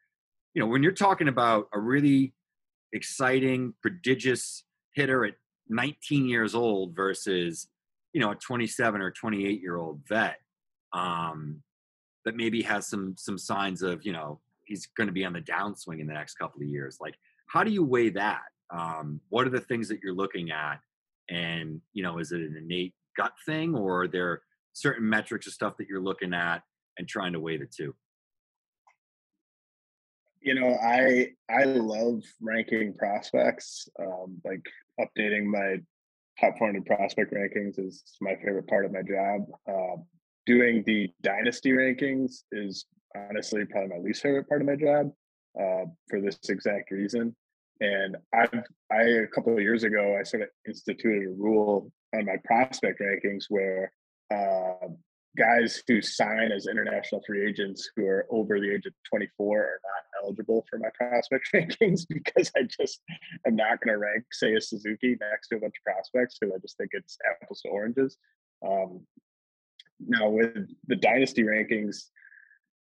[0.55, 2.33] you know, when you're talking about a really
[2.93, 5.35] exciting, prodigious hitter at
[5.69, 7.69] 19 years old versus,
[8.13, 10.39] you know, a 27 or 28 year old vet,
[10.93, 11.63] um,
[12.25, 15.41] that maybe has some some signs of, you know, he's going to be on the
[15.41, 16.99] downswing in the next couple of years.
[17.01, 17.15] Like,
[17.49, 18.43] how do you weigh that?
[18.71, 20.81] Um, what are the things that you're looking at?
[21.29, 25.51] And you know, is it an innate gut thing, or are there certain metrics or
[25.51, 26.63] stuff that you're looking at
[26.99, 27.95] and trying to weigh the two?
[30.47, 33.89] You know, I I love ranking prospects.
[33.99, 34.65] Um, like
[35.01, 35.79] updating my
[36.41, 39.41] top 400 prospect rankings is my favorite part of my job.
[39.69, 40.01] Uh,
[40.47, 45.11] doing the dynasty rankings is honestly probably my least favorite part of my job
[45.61, 47.35] uh, for this exact reason.
[47.81, 52.25] And I've I a couple of years ago I sort of instituted a rule on
[52.25, 53.91] my prospect rankings where
[54.33, 54.87] uh,
[55.37, 59.81] guys who sign as international free agents who are over the age of 24 are
[59.85, 63.01] not eligible for my prospect rankings because I just
[63.47, 66.55] am not going to rank say, a Suzuki next to a bunch of prospects who
[66.55, 68.17] I just think it's apples to oranges.
[68.67, 69.07] Um,
[70.01, 71.97] now with the dynasty rankings,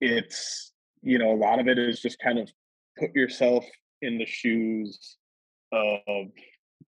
[0.01, 2.51] it's you know a lot of it is just kind of
[2.99, 3.65] put yourself
[4.03, 5.17] in the shoes
[5.73, 6.27] of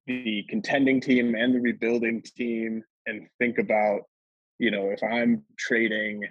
[0.07, 4.03] the contending team and the rebuilding team and think about,
[4.59, 6.25] you know, if I'm trading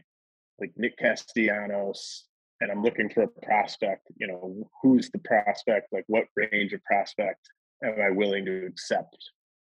[0.59, 2.25] like Nick Castellanos
[2.59, 5.87] and I'm looking for a prospect, you know, who's the prospect?
[5.91, 7.39] Like what range of prospect
[7.83, 9.17] am I willing to accept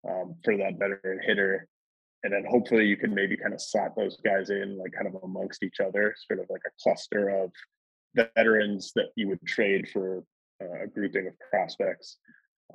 [0.07, 1.67] um, for that veteran hitter?
[2.23, 5.21] And then hopefully you can maybe kind of slot those guys in like kind of
[5.23, 7.51] amongst each other, sort of like a cluster of
[8.15, 10.23] veterans that you would trade for
[10.61, 12.17] uh, a grouping of prospects.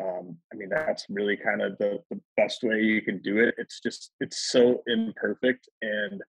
[0.02, 3.54] Um, I mean, that's really kind of the, the best way you can do it.
[3.58, 5.68] It's just, it's so imperfect.
[5.82, 6.22] And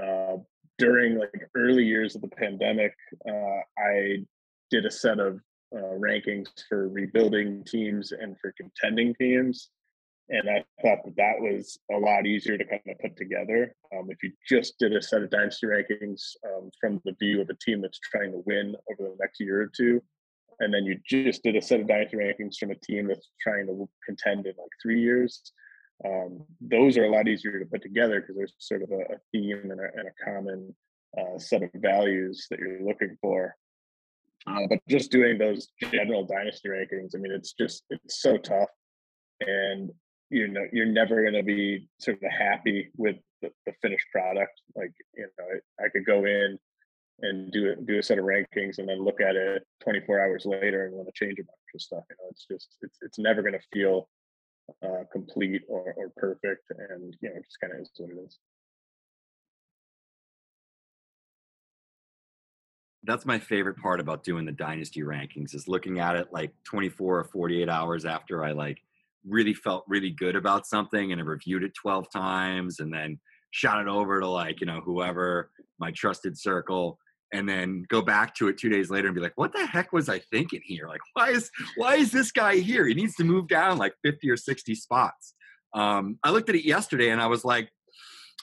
[0.00, 0.36] uh,
[0.78, 2.94] during like early years of the pandemic,
[3.28, 4.24] uh, I
[4.70, 5.40] did a set of
[5.76, 9.70] uh, rankings for rebuilding teams and for contending teams.
[10.28, 13.74] And I thought that that was a lot easier to kind of put together.
[13.92, 17.50] Um, if you just did a set of dynasty rankings um, from the view of
[17.50, 20.00] a team that's trying to win over the next year or two,
[20.60, 23.66] and then you just did a set of dynasty rankings from a team that's trying
[23.66, 25.52] to contend in like three years.
[26.04, 29.18] Um, those are a lot easier to put together because there's sort of a, a
[29.32, 30.74] theme and a, and a common
[31.18, 33.56] uh, set of values that you're looking for.
[34.46, 38.70] Uh, but just doing those general dynasty rankings, I mean, it's just it's so tough,
[39.40, 39.90] and
[40.30, 44.62] you know you're never going to be sort of happy with the, the finished product.
[44.74, 46.58] Like you know, I could go in
[47.22, 50.86] and do do a set of rankings and then look at it 24 hours later
[50.86, 53.42] and want to change a bunch of stuff you know it's just it's it's never
[53.42, 54.08] going to feel
[54.82, 58.18] uh, complete or, or perfect and you know it just kind of is what it
[58.24, 58.38] is.
[63.02, 67.18] That's my favorite part about doing the dynasty rankings is looking at it like 24
[67.18, 68.78] or 48 hours after I like
[69.26, 73.18] really felt really good about something and I reviewed it 12 times and then
[73.52, 76.98] shot it over to like, you know, whoever my trusted circle
[77.32, 79.92] and then go back to it two days later and be like, what the heck
[79.92, 80.88] was I thinking here?
[80.88, 82.86] Like, why is why is this guy here?
[82.86, 85.34] He needs to move down like 50 or 60 spots.
[85.72, 87.70] Um, I looked at it yesterday and I was like,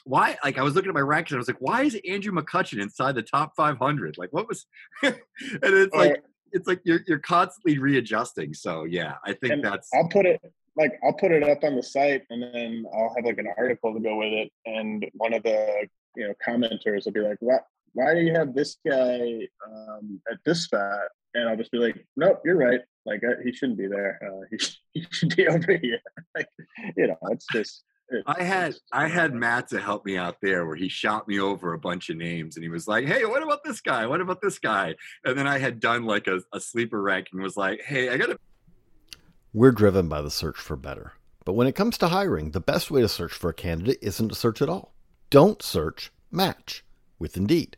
[0.04, 0.38] why?
[0.42, 2.80] Like, I was looking at my rankings and I was like, why is Andrew McCutchen
[2.80, 4.16] inside the top 500?
[4.16, 4.64] Like, what was?
[5.02, 5.16] and
[5.62, 6.22] it's like,
[6.52, 8.54] it's like you're you're constantly readjusting.
[8.54, 9.88] So yeah, I think that's.
[9.94, 10.40] I'll put it
[10.78, 13.92] like I'll put it up on the site and then I'll have like an article
[13.92, 17.64] to go with it, and one of the you know commenters will be like, "What?
[17.98, 22.06] Why do you have this guy um, at this spot?" And I'll just be like,
[22.16, 22.80] "Nope, you're right.
[23.04, 24.20] Like uh, he shouldn't be there.
[24.22, 24.58] Uh, he,
[25.00, 25.98] he should be over here."
[26.36, 26.46] like
[26.96, 27.82] you know, it's just
[28.26, 31.72] I had I had Matt to help me out there where he shot me over
[31.72, 34.06] a bunch of names and he was like, Hey, what about this guy?
[34.06, 34.94] What about this guy?
[35.24, 38.38] And then I had done like a, a sleeper ranking was like, Hey, I gotta
[39.52, 41.12] We're driven by the search for better.
[41.44, 44.28] But when it comes to hiring, the best way to search for a candidate isn't
[44.28, 44.94] to search at all.
[45.30, 46.84] Don't search, match
[47.18, 47.77] with Indeed.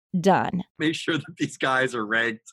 [0.19, 0.63] done.
[0.79, 2.51] make sure that these guys are ranked,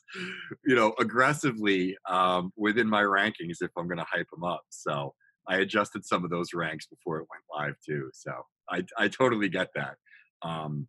[0.65, 4.61] you know, aggressively um, within my rankings if I'm going to hype them up.
[4.69, 5.13] So
[5.47, 8.09] I adjusted some of those ranks before it went live too.
[8.13, 8.31] So
[8.69, 9.95] I, I totally get that.
[10.41, 10.87] Um,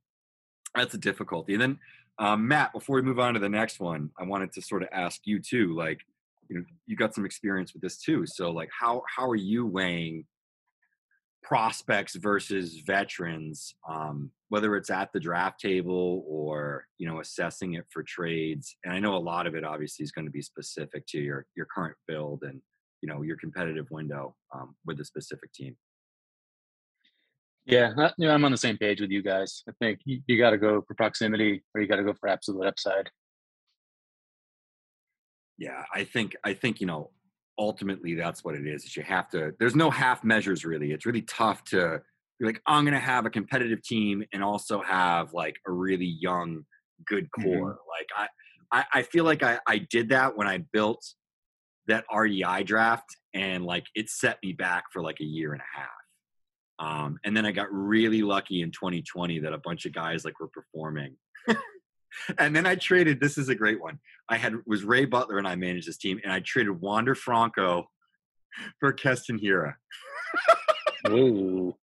[0.74, 1.54] that's a difficulty.
[1.54, 1.78] And then
[2.18, 4.88] um, Matt, before we move on to the next one, I wanted to sort of
[4.92, 6.00] ask you too, like,
[6.48, 8.24] you know, you got some experience with this too.
[8.26, 10.24] So like, how how are you weighing
[11.42, 17.84] prospects versus veterans, um, whether it's at the draft table or you know assessing it
[17.90, 18.76] for trades.
[18.84, 21.46] And I know a lot of it obviously is going to be specific to your
[21.56, 22.60] your current build and
[23.02, 25.76] you know your competitive window um, with the specific team.
[27.66, 29.62] Yeah, uh, yeah, I'm on the same page with you guys.
[29.68, 32.28] I think you, you got to go for proximity or you got to go for
[32.28, 33.10] absolute upside.
[35.58, 37.10] Yeah, I think I think you know
[37.60, 38.84] ultimately that's what it is.
[38.84, 39.52] Is you have to.
[39.60, 40.90] There's no half measures really.
[40.90, 42.00] It's really tough to
[42.40, 46.16] be like I'm going to have a competitive team and also have like a really
[46.20, 46.64] young,
[47.06, 47.44] good core.
[47.44, 48.16] Mm-hmm.
[48.16, 48.28] Like
[48.72, 51.04] I, I, I feel like I I did that when I built
[51.86, 55.78] that REI draft and like it set me back for like a year and a
[55.78, 55.90] half.
[56.78, 60.40] Um, and then I got really lucky in 2020 that a bunch of guys like
[60.40, 61.16] were performing.
[62.38, 63.20] and then I traded.
[63.20, 63.98] This is a great one.
[64.28, 67.90] I had was Ray Butler and I managed this team, and I traded Wander Franco
[68.78, 69.74] for Keston Hiura.
[71.08, 71.74] Ooh.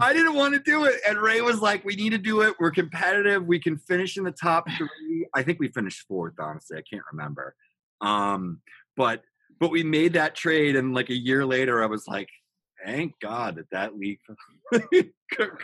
[0.00, 2.54] I didn't want to do it, and Ray was like, "We need to do it.
[2.58, 3.44] We're competitive.
[3.44, 5.26] We can finish in the top three.
[5.34, 6.34] I think we finished fourth.
[6.40, 7.54] Honestly, I can't remember.
[8.00, 8.60] Um,
[8.96, 9.22] but
[9.60, 12.28] but we made that trade, and like a year later, I was like,
[12.84, 14.18] thank God that that league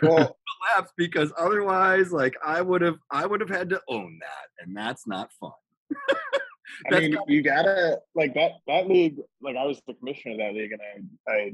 [0.01, 4.65] well, collapsed because otherwise, like I would have, I would have had to own that,
[4.65, 5.51] and that's not fun.
[6.91, 9.17] I mean, you gotta like that that league.
[9.41, 10.81] Like I was the commissioner of that league, and
[11.27, 11.53] I I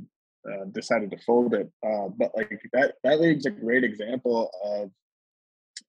[0.51, 1.71] uh, decided to fold it.
[1.85, 4.91] Uh, but like that that league's a great example of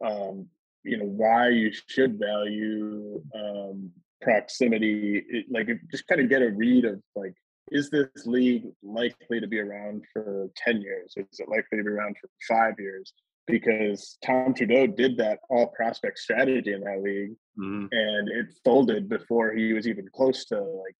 [0.04, 0.46] um,
[0.84, 3.90] you know why you should value um,
[4.22, 5.24] proximity.
[5.28, 7.34] It, like just kind of get a read of like
[7.70, 11.14] is this league likely to be around for 10 years?
[11.16, 13.12] Is it likely to be around for five years?
[13.46, 17.86] Because Tom Trudeau did that all prospect strategy in that league mm-hmm.
[17.90, 20.96] and it folded before he was even close to like,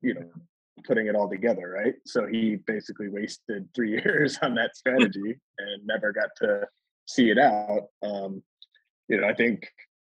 [0.00, 0.30] you know,
[0.86, 1.94] putting it all together, right?
[2.06, 6.66] So he basically wasted three years on that strategy and never got to
[7.06, 7.88] see it out.
[8.02, 8.42] Um,
[9.08, 9.68] you know, I think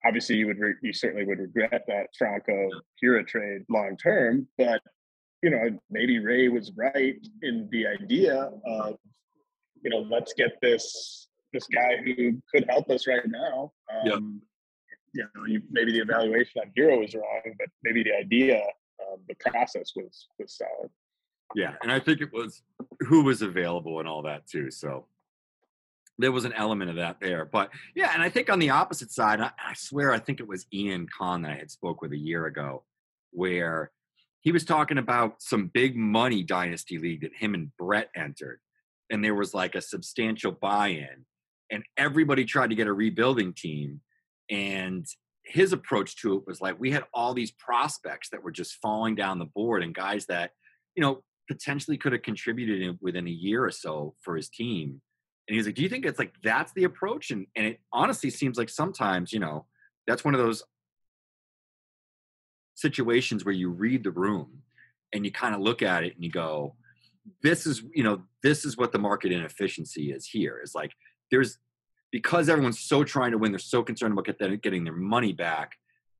[0.06, 2.68] obviously you would re- you certainly would regret that Franco
[3.02, 4.80] Hiura trade long term, but
[5.44, 8.96] you know maybe Ray was right in the idea of
[9.82, 13.70] you know let's get this this guy who could help us right now.
[13.92, 14.18] Um, yep.
[15.12, 19.18] You know, you, maybe the evaluation on Hiura was wrong, but maybe the idea, um,
[19.28, 20.90] the process was was solid.
[21.54, 22.62] Yeah, and I think it was
[23.00, 24.70] who was available and all that too.
[24.70, 25.04] So
[26.18, 27.44] there was an element of that there.
[27.44, 30.48] But yeah, and I think on the opposite side, I, I swear I think it
[30.48, 32.82] was Ian Kahn that I had spoke with a year ago,
[33.30, 33.92] where
[34.44, 38.60] he was talking about some big money dynasty league that him and Bret entered,
[39.10, 41.26] and there was like a substantial buy-in,
[41.70, 44.00] and everybody tried to get a rebuilding team,
[44.48, 45.04] and
[45.44, 49.14] his approach to it was like we had all these prospects that were just falling
[49.14, 50.52] down the board and guys that
[50.94, 55.02] you know potentially could have contributed within a year or so for his team
[55.48, 57.30] and he's like, Do you think it's like that's the approach?
[57.30, 59.66] And and it honestly seems like sometimes, you know,
[60.06, 60.62] that's one of those
[62.74, 64.62] situations where you read the room
[65.12, 66.74] and you kind of look at it and you go,
[67.42, 70.60] This is, you know, this is what the market inefficiency is here.
[70.62, 70.92] Is like
[71.30, 71.58] there's
[72.10, 75.72] because everyone's so trying to win, they're so concerned about get getting their money back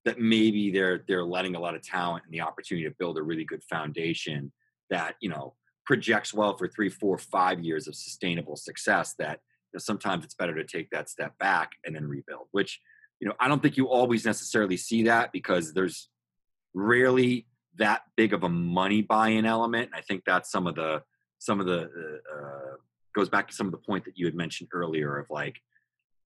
[0.05, 3.23] that maybe they're they're letting a lot of talent and the opportunity to build a
[3.23, 4.53] really good foundation
[4.91, 9.41] that you know projects well for three, four, five years of sustainable success that
[9.73, 12.81] you know, sometimes it's better to take that step back and then rebuild, which,
[13.21, 16.09] you know, I don't think you always necessarily see that because there's
[16.75, 17.47] rarely
[17.77, 19.91] that big of a money buy-in element.
[19.95, 21.03] I think that's some of the,
[21.39, 22.77] some of the, uh, uh,
[23.15, 25.57] goes back to some of the point that you had mentioned earlier of like,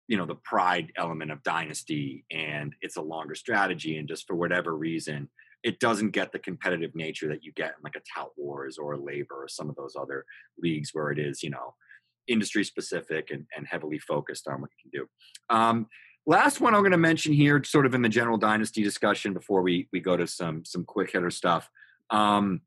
[0.07, 3.99] you know, the pride element of dynasty and it's a longer strategy.
[3.99, 5.28] And just for whatever reason,
[5.62, 8.95] it doesn't get the competitive nature that you get in like a tout wars or
[8.95, 10.24] a LABR or some of those other
[10.59, 11.74] leagues where it is you know
[12.26, 15.86] industry specific and, and heavily focused on what you can do um,
[16.29, 19.62] last one i'm going to mention here sort of in the general dynasty discussion before
[19.62, 21.68] we we go to some some quick hitter stuff
[22.11, 22.61] um,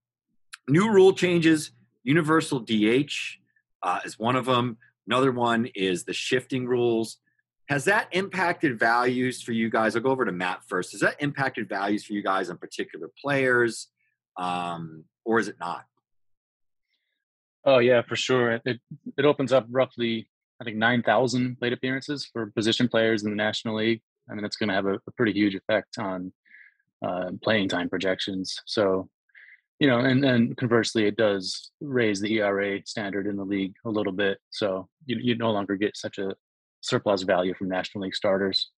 [0.68, 1.72] new rule changes
[2.04, 3.38] universal dh
[3.84, 7.18] uh, is one of them another one is the shifting rules
[7.72, 9.96] has that impacted values for you guys?
[9.96, 10.92] I'll go over to Matt first.
[10.92, 13.88] Has that impacted values for you guys on particular players,
[14.38, 15.86] um, or is it not?
[17.64, 18.60] Oh yeah, for sure.
[18.66, 18.82] It
[19.18, 20.28] it opens up roughly
[20.62, 24.02] I think nine thousand plate appearances for position players in the National League.
[24.30, 26.32] I mean, that's going to have a, a, pretty huge effect on
[27.04, 28.56] uh, playing time projections.
[28.68, 29.10] So,
[29.80, 33.90] you know, and then conversely, it does raise the ERA standard in the league a
[33.90, 34.38] little bit.
[34.52, 36.36] So you you no longer get such a
[36.82, 38.70] surplus value from National League starters.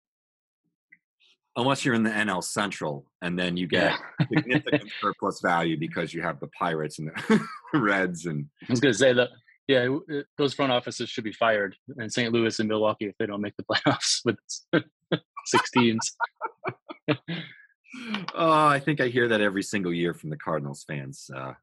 [1.57, 4.25] Unless you're in the NL Central, and then you get yeah.
[4.33, 7.45] significant surplus value because you have the Pirates and the
[7.79, 8.25] Reds.
[8.25, 9.29] And I was going to say that,
[9.67, 9.87] yeah,
[10.37, 12.33] those front offices should be fired in St.
[12.33, 14.37] Louis and Milwaukee if they don't make the playoffs with
[15.45, 16.11] six teams.
[18.35, 21.29] oh, I think I hear that every single year from the Cardinals fans.
[21.33, 21.53] Uh,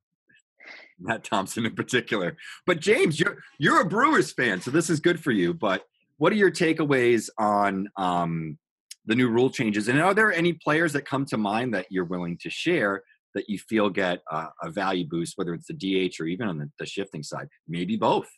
[0.99, 2.37] Matt Thompson in particular.
[2.67, 5.55] But James, you're you're a Brewers fan, so this is good for you.
[5.55, 5.85] But
[6.19, 8.59] what are your takeaways on um,
[9.07, 9.89] the new rule changes?
[9.89, 13.03] And are there any players that come to mind that you're willing to share
[13.35, 15.75] that you feel get uh, a value boost, whether it's the
[16.09, 17.49] DH or even on the, the shifting side?
[17.69, 18.29] Maybe both.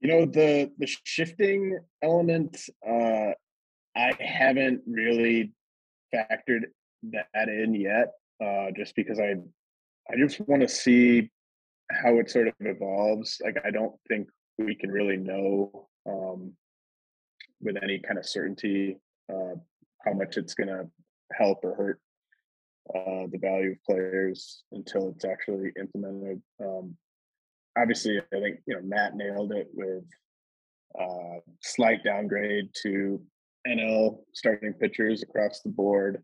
[0.00, 2.58] You know the the shifting element.
[2.86, 3.32] Uh,
[3.96, 5.52] I haven't really
[6.14, 6.64] factored
[7.12, 8.12] that in yet,
[8.44, 9.36] uh, just because I
[10.10, 11.30] I just want to see
[11.90, 13.40] how it sort of evolves.
[13.42, 16.52] Like I don't think we can really know um,
[17.60, 18.98] with any kind of certainty
[19.32, 19.54] uh,
[20.04, 20.86] how much it's going to
[21.32, 22.00] help or hurt
[22.94, 26.40] uh, the value of players until it's actually implemented.
[26.60, 26.96] Um,
[27.76, 30.04] obviously, I think you know Matt nailed it with
[30.98, 33.20] uh, slight downgrade to
[33.66, 36.22] NL starting pitchers across the board.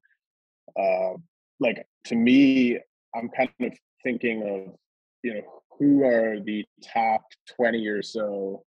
[0.78, 1.14] Uh,
[1.60, 2.78] like to me,
[3.14, 4.74] I'm kind of thinking of
[5.22, 7.22] you know who are the top
[7.56, 8.64] 20 or so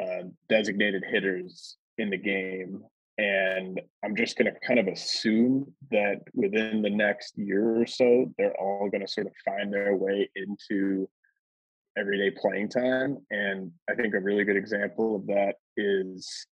[0.00, 2.82] uh, designated hitters in the game
[3.18, 8.32] and I'm just going to kind of assume that within the next year or so,
[8.36, 11.08] they're all going to sort of find their way into
[11.96, 13.18] everyday playing time.
[13.30, 16.46] And I think a really good example of that is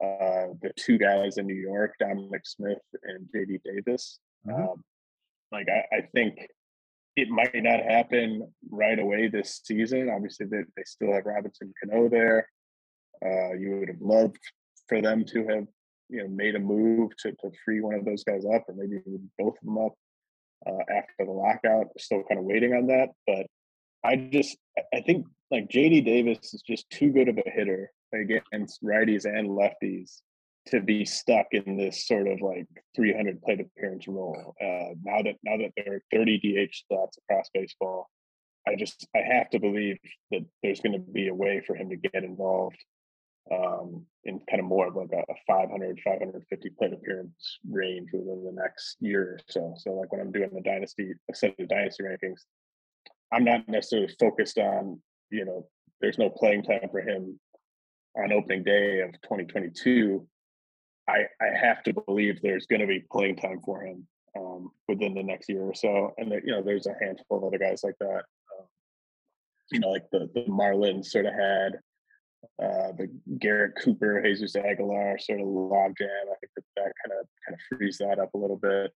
[0.00, 4.20] uh, the two guys in New York, Dominic Smith and JD Davis.
[4.46, 4.62] Mm-hmm.
[4.62, 4.84] Um,
[5.50, 6.36] like, I, I, think
[7.16, 10.10] it might not happen right away this season.
[10.10, 12.48] Obviously, they, they still have Robinson Cano there.
[13.24, 14.38] Uh, you would have loved
[14.88, 15.66] for them to have
[16.08, 19.00] you know made a move to, to free one of those guys up or maybe
[19.38, 19.94] both of them up
[20.66, 23.46] uh, after the lockout still kind of waiting on that but
[24.04, 24.56] i just
[24.94, 29.48] i think like jd davis is just too good of a hitter against righties and
[29.48, 30.20] lefties
[30.66, 34.54] to be stuck in this sort of like 300 plate appearance role.
[34.60, 38.08] Uh, now that now that there are 30 dh slots across baseball
[38.66, 39.98] i just i have to believe
[40.30, 42.78] that there's going to be a way for him to get involved
[43.52, 48.44] um, in kind of more of like a, a 500, 550 plate appearance range within
[48.44, 49.74] the next year or so.
[49.76, 52.40] So like when I'm doing the dynasty, a set of dynasty rankings,
[53.32, 55.66] I'm not necessarily focused on, you know,
[56.00, 57.38] there's no playing time for him
[58.16, 60.26] on opening day of 2022.
[61.08, 64.06] I, I have to believe there's going to be playing time for him
[64.38, 66.12] um, within the next year or so.
[66.16, 68.22] And that, you know, there's a handful of other guys like that.
[68.58, 68.66] Um,
[69.70, 71.78] you know, like the, the Marlins sort of had
[72.62, 76.24] uh, the Garrett Cooper, Jesus Aguilar sort of logjam.
[76.30, 78.92] I think that that kind of kind of frees that up a little bit.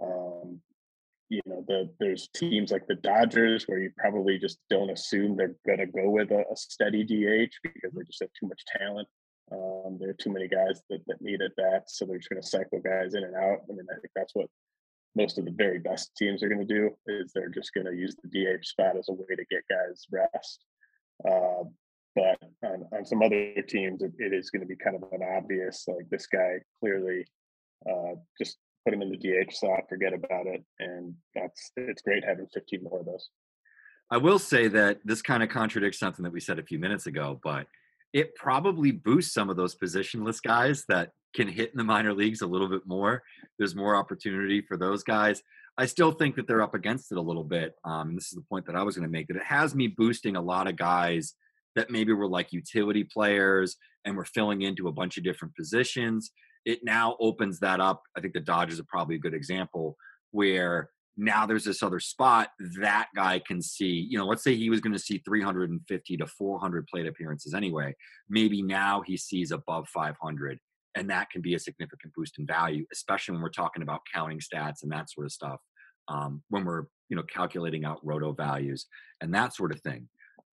[0.00, 0.60] Um,
[1.28, 5.56] you know, the there's teams like the Dodgers where you probably just don't assume they're
[5.66, 9.08] going to go with a, a, steady DH because they just have too much talent.
[9.50, 12.42] Um, there are too many guys that, that need at bats, so they're just going
[12.42, 13.58] to cycle guys in and out.
[13.68, 14.46] I mean, I think that's what
[15.16, 17.94] most of the very best teams are going to do is they're just going to
[17.94, 20.64] use the DH spot as a way to get guys rest.
[21.26, 21.64] Uh,
[22.16, 25.20] but on, on some other teams, it, it is going to be kind of an
[25.36, 27.24] obvious like this guy clearly
[27.88, 32.24] uh, just put him in the DH slot, forget about it, and that's it's great
[32.24, 33.28] having 15 more of those.
[34.10, 37.06] I will say that this kind of contradicts something that we said a few minutes
[37.06, 37.66] ago, but
[38.12, 42.40] it probably boosts some of those positionless guys that can hit in the minor leagues
[42.40, 43.22] a little bit more.
[43.58, 45.42] There's more opportunity for those guys.
[45.76, 47.74] I still think that they're up against it a little bit.
[47.84, 49.88] Um, this is the point that I was going to make that it has me
[49.88, 51.34] boosting a lot of guys
[51.76, 56.32] that maybe were like utility players and we're filling into a bunch of different positions.
[56.64, 58.02] It now opens that up.
[58.16, 59.96] I think the Dodgers are probably a good example
[60.32, 62.50] where now there's this other spot
[62.80, 64.06] that guy can see.
[64.10, 67.94] You know, let's say he was going to see 350 to 400 plate appearances anyway.
[68.28, 70.58] Maybe now he sees above 500,
[70.94, 74.40] and that can be a significant boost in value, especially when we're talking about counting
[74.40, 75.60] stats and that sort of stuff.
[76.08, 78.86] Um, when we're you know calculating out roto values
[79.20, 80.08] and that sort of thing.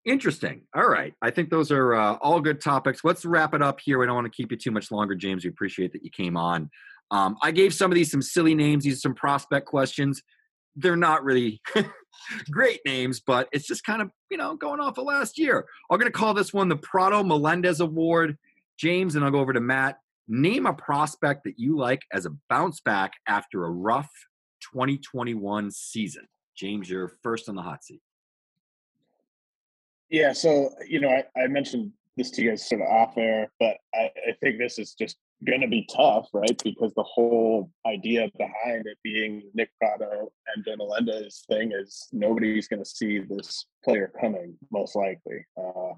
[0.05, 0.63] Interesting.
[0.75, 1.13] All right.
[1.21, 3.03] I think those are uh, all good topics.
[3.03, 3.99] Let's wrap it up here.
[3.99, 5.43] We don't want to keep you too much longer, James.
[5.43, 6.71] We appreciate that you came on.
[7.11, 8.83] Um, I gave some of these some silly names.
[8.83, 10.23] These are some prospect questions.
[10.75, 11.61] They're not really
[12.51, 15.65] great names, but it's just kind of, you know, going off of last year.
[15.91, 18.37] I'm going to call this one the Pratto Melendez Award.
[18.79, 19.97] James, and I'll go over to Matt.
[20.27, 24.09] Name a prospect that you like as a bounce back after a rough
[24.73, 26.27] 2021 season.
[26.55, 28.01] James, you're first on the hot seat.
[30.11, 33.49] Yeah, so you know, I, I mentioned this to you guys sort of off air,
[33.59, 35.15] but I, I think this is just
[35.47, 36.61] going to be tough, right?
[36.63, 42.67] Because the whole idea behind it being Nick Pratto and Joe Melendez thing is nobody's
[42.67, 45.45] going to see this player coming, most likely.
[45.57, 45.93] Uh,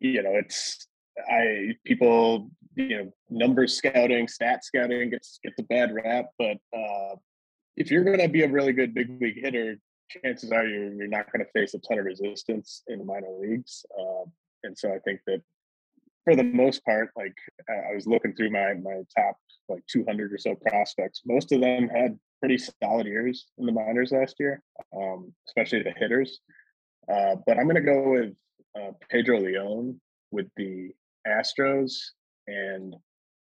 [0.00, 0.86] you know, it's
[1.30, 7.16] I people, you know, numbers scouting, stat scouting gets gets a bad rap, but uh,
[7.76, 9.76] if you're going to be a really good big league hitter,
[10.22, 13.30] chances are you're, you're not going to face a ton of resistance in the minor
[13.38, 13.84] leagues.
[13.98, 14.24] Uh,
[14.64, 15.42] and so I think that
[16.24, 17.34] for the most part, like
[17.68, 19.36] I was looking through my my top
[19.68, 24.12] like 200 or so prospects, most of them had pretty solid years in the minors
[24.12, 24.62] last year,
[24.96, 26.40] um, especially the hitters.
[27.12, 28.34] Uh, but I'm going to go with
[28.78, 30.00] uh, Pedro Leon
[30.30, 30.92] with the
[31.26, 31.94] Astros,
[32.46, 32.94] and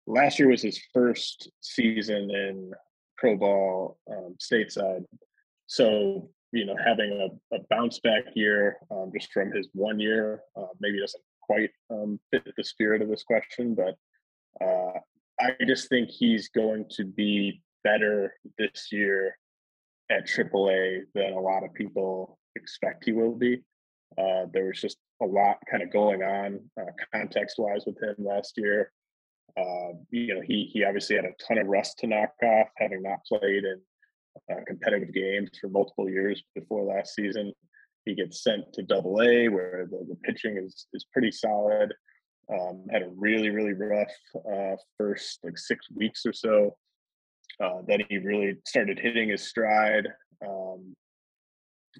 [0.06, 2.72] last year was his first season in
[3.16, 5.04] pro ball um, stateside.
[5.66, 10.40] So you know, having a, a bounce back year um, just from his one year
[10.56, 13.96] uh, maybe doesn't quite um, fit the spirit of this question, but
[14.64, 14.98] uh,
[15.40, 19.36] I just think he's going to be better this year
[20.10, 23.62] at AAA than a lot of people expect he will be.
[24.16, 28.54] Uh, there was just a lot kind of going on uh, context-wise with him last
[28.56, 28.90] year.
[29.56, 33.02] Uh, you know, he he obviously had a ton of rust to knock off, having
[33.02, 33.80] not played in
[34.50, 37.52] uh, competitive games for multiple years before last season.
[38.04, 41.92] He gets sent to Double A, where the, the pitching is is pretty solid.
[42.50, 46.76] Um, had a really really rough uh, first like six weeks or so.
[47.62, 50.06] Uh, then he really started hitting his stride.
[50.46, 50.94] Um,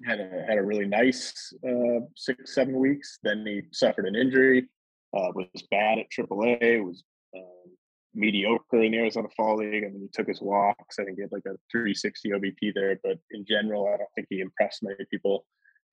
[0.05, 3.19] had a had a really nice uh, six seven weeks.
[3.23, 4.67] Then he suffered an injury.
[5.15, 6.83] Uh, was bad at AAA.
[6.85, 7.03] Was
[7.35, 7.71] um,
[8.13, 9.83] mediocre in the Arizona Fall League.
[9.83, 10.99] I mean, he took his walks.
[10.99, 14.27] I think he had like a 360 OBP there, but in general, I don't think
[14.29, 15.45] he impressed many people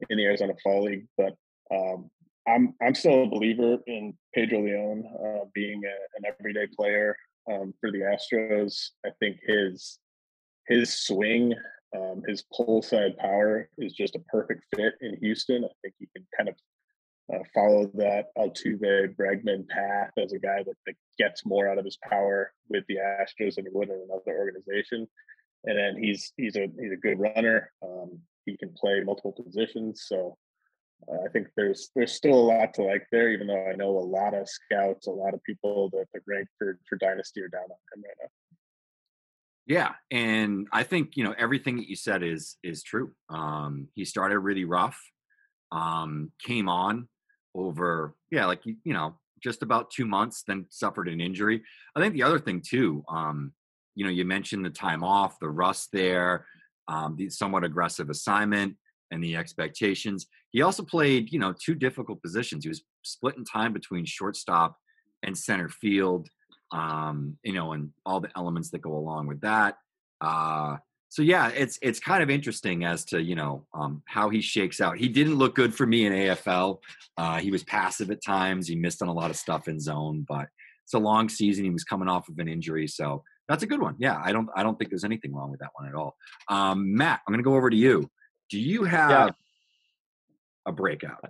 [0.09, 1.07] in the Arizona Fall League.
[1.17, 1.35] But
[1.71, 2.11] um,
[2.47, 7.17] I'm I'm still a believer in Pedro Leon uh, being a, an everyday player
[7.51, 8.91] um, for the Astros.
[9.05, 9.99] I think his
[10.69, 11.55] his swing,
[11.97, 15.65] um, his pull side power is just a perfect fit in Houston.
[15.65, 16.57] I think he can kind of
[17.33, 21.85] uh, follow that Altuve Bregman path as a guy that, that gets more out of
[21.85, 25.09] his power with the Astros than he would in another organization.
[25.65, 27.73] And then he's he's a he's a good runner.
[27.83, 30.37] Um, he can play multiple positions, so
[31.11, 33.31] uh, I think there's there's still a lot to like there.
[33.31, 36.47] Even though I know a lot of scouts, a lot of people that, that rank
[36.57, 38.29] for for dynasty are down on him right now.
[39.67, 43.11] Yeah, and I think you know everything that you said is is true.
[43.29, 45.01] Um, he started really rough,
[45.73, 47.09] um, came on
[47.57, 51.63] over yeah, like you, know just about two months, then suffered an injury.
[51.95, 53.53] I think the other thing too, um,
[53.95, 56.47] you know, you mentioned the time off, the rust there,
[56.89, 58.77] um, the somewhat aggressive assignment,
[59.11, 60.27] and the expectations.
[60.51, 62.65] He also played, you know, two difficult positions.
[62.65, 64.77] He was splitting time between shortstop
[65.23, 66.29] and center field,
[66.73, 69.77] um, you know, and all the elements that go along with that.
[70.21, 70.77] Uh,
[71.17, 74.83] so yeah, it's it's kind of interesting as to you know um, how he shakes
[74.83, 74.99] out.
[74.99, 76.77] He didn't look good for me in AFL.
[77.17, 78.69] Uh, he was passive at times.
[78.69, 80.47] He missed on a lot of stuff in zone, but
[80.85, 81.65] it's a long season.
[81.65, 83.95] He was coming off of an injury, so that's a good one.
[83.99, 86.17] Yeah, I don't I don't think there's anything wrong with that one at all.
[86.51, 88.11] Um, Matt, I'm going to go over to you.
[88.51, 89.29] Do you have yeah.
[90.67, 91.25] a breakout?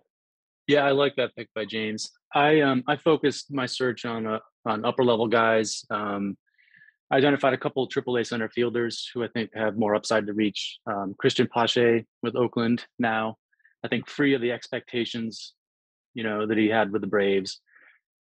[0.66, 2.10] Yeah, I like that pick by James.
[2.34, 5.84] I um I focused my search on uh, on upper level guys.
[5.90, 6.36] Um,
[7.10, 10.32] I identified a couple of AAA center fielders who I think have more upside to
[10.32, 10.78] reach.
[10.86, 13.36] Um, Cristian Pache with Oakland now,
[13.84, 15.54] I think free of the expectations,
[16.14, 17.60] you know, that he had with the Braves,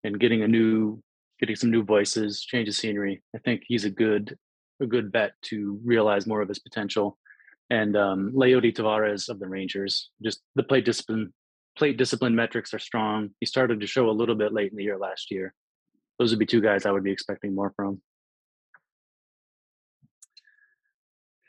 [0.04, 1.02] and getting a new,
[1.40, 3.22] getting some new voices, change of scenery.
[3.34, 4.38] I think he's a good,
[4.80, 7.18] a good bet to realize more of his potential.
[7.70, 11.32] And um, Leody Taveras of the Rangers, just the plate discipline,
[11.76, 13.30] plate discipline metrics are strong.
[13.40, 15.52] He started to show a little bit late in the year last year.
[16.20, 18.00] Those would be two guys I would be expecting more from.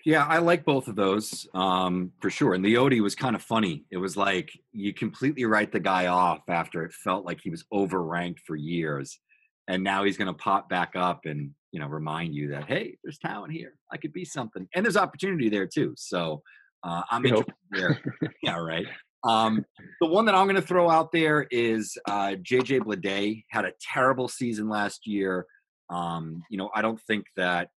[0.08, 2.54] Yeah, I like both of those um, for sure.
[2.54, 3.84] And Leody was kind of funny.
[3.92, 7.66] It was like you completely write the guy off after it felt like he was
[7.74, 9.20] overranked for years,
[9.68, 12.98] and now he's going to pop back up and you know remind you that hey,
[13.04, 13.74] there's talent here.
[13.92, 15.94] I could be something, and there's opportunity there too.
[15.98, 16.42] So
[16.86, 18.00] uh, I'm we interested hope.
[18.22, 18.34] there.
[18.42, 18.86] yeah, right.
[19.26, 19.66] Um,
[20.00, 23.74] the one that I'm going to throw out there is uh, JJ Bleday had a
[23.82, 25.46] terrible season last year.
[25.90, 27.72] Um, you know, I don't think that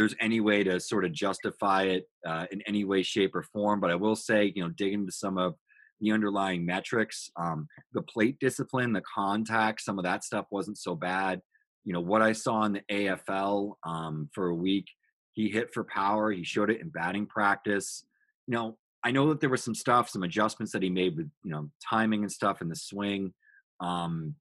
[0.00, 3.80] there's any way to sort of justify it uh, in any way, shape, or form.
[3.80, 5.56] But I will say, you know, dig into some of
[6.00, 10.94] the underlying metrics, um, the plate discipline, the contact, some of that stuff wasn't so
[10.94, 11.42] bad.
[11.84, 14.86] You know, what I saw in the AFL um, for a week,
[15.34, 16.32] he hit for power.
[16.32, 18.02] He showed it in batting practice.
[18.46, 21.30] You know, I know that there was some stuff, some adjustments that he made with,
[21.44, 23.34] you know, timing and stuff in the swing.
[23.80, 24.34] Um,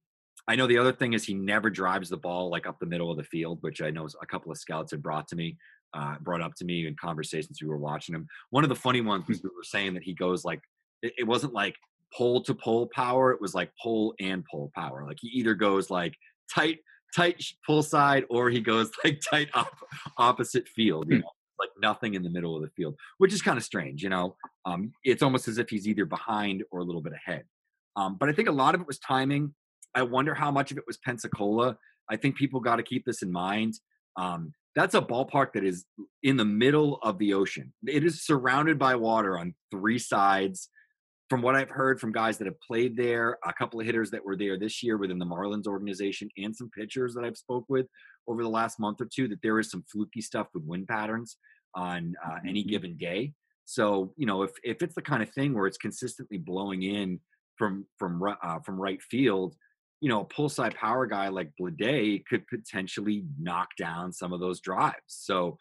[0.49, 3.11] I know the other thing is he never drives the ball like up the middle
[3.11, 5.55] of the field, which I know a couple of scouts had brought to me,
[5.93, 8.27] uh, brought up to me in conversations we were watching him.
[8.49, 10.59] One of the funny ones was we were saying that he goes like
[11.03, 11.75] it, it wasn't like
[12.11, 15.05] pole to pole power; it was like pole and pole power.
[15.05, 16.15] Like he either goes like
[16.51, 16.79] tight
[17.15, 19.77] tight pull side or he goes like tight up
[20.17, 21.09] opposite field.
[21.09, 21.21] You hmm.
[21.21, 21.31] know?
[21.59, 24.01] like nothing in the middle of the field, which is kind of strange.
[24.01, 24.35] You know,
[24.65, 27.43] um, it's almost as if he's either behind or a little bit ahead.
[27.95, 29.53] Um, but I think a lot of it was timing.
[29.99, 31.77] I wonder how much of it was Pensacola.
[32.09, 33.75] I think people got to keep this in mind.
[34.17, 35.85] Um, that's a ballpark that is
[36.23, 37.73] in the middle of the ocean.
[37.85, 40.69] It is surrounded by water on three sides.
[41.29, 44.25] From what I've heard from guys that have played there, a couple of hitters that
[44.25, 47.85] were there this year within the Marlins organization, and some pitchers that I've spoke with
[48.27, 51.37] over the last month or two, that there is some fluky stuff with wind patterns
[51.75, 52.69] on uh, any mm-hmm.
[52.71, 53.33] given day.
[53.65, 57.19] So you know, if if it's the kind of thing where it's consistently blowing in
[57.57, 59.55] from from uh, from right field,
[60.01, 64.39] you know, a pull side power guy like Bleday could potentially knock down some of
[64.39, 64.95] those drives.
[65.07, 65.57] So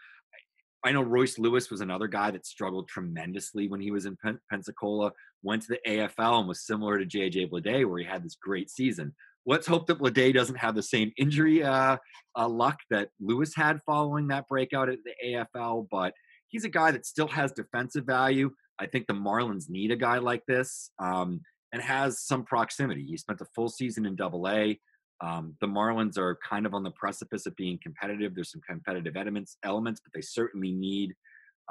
[0.84, 4.40] I know Royce Lewis was another guy that struggled tremendously when he was in Pen-
[4.48, 5.12] Pensacola,
[5.42, 8.70] went to the AFL and was similar to JJ Bleday, where he had this great
[8.70, 9.14] season.
[9.44, 11.96] Let's hope that Bleday doesn't have the same injury uh,
[12.36, 16.12] uh, luck that Lewis had following that breakout at the AFL, but
[16.48, 18.50] he's a guy that still has defensive value.
[18.78, 20.90] I think the Marlins need a guy like this.
[20.98, 21.40] Um,
[21.72, 23.04] and has some proximity.
[23.04, 24.78] He spent a full season in Double A.
[25.20, 28.34] Um, the Marlins are kind of on the precipice of being competitive.
[28.34, 31.14] There's some competitive elements, elements, but they certainly need,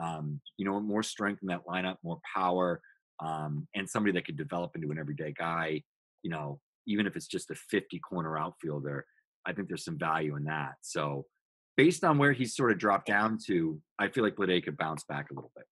[0.02, 2.82] um, you know, more strength in that lineup, more power,
[3.24, 5.82] um, and somebody that could develop into an everyday guy.
[6.24, 9.06] You know, even if it's just a 50 corner outfielder,
[9.46, 10.76] I think there's some value in that.
[10.82, 11.26] So,
[11.78, 15.04] based on where he's sort of dropped down to, I feel like Bleday could bounce
[15.06, 15.66] back a little bit.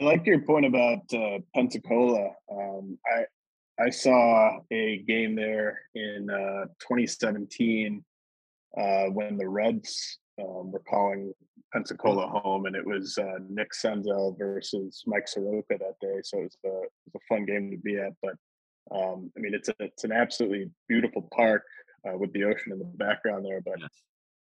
[0.00, 2.30] I like your point about uh, Pensacola.
[2.50, 3.24] Um, I
[3.82, 8.04] I saw a game there in uh, 2017
[8.78, 11.32] uh, when the Reds um, were calling
[11.72, 16.20] Pensacola home, and it was uh, Nick Senzel versus Mike Soroka that day.
[16.22, 18.12] So it was, a, it was a fun game to be at.
[18.22, 18.34] But
[18.94, 21.64] um, I mean, it's a, it's an absolutely beautiful park
[22.06, 23.62] uh, with the ocean in the background there.
[23.62, 23.80] But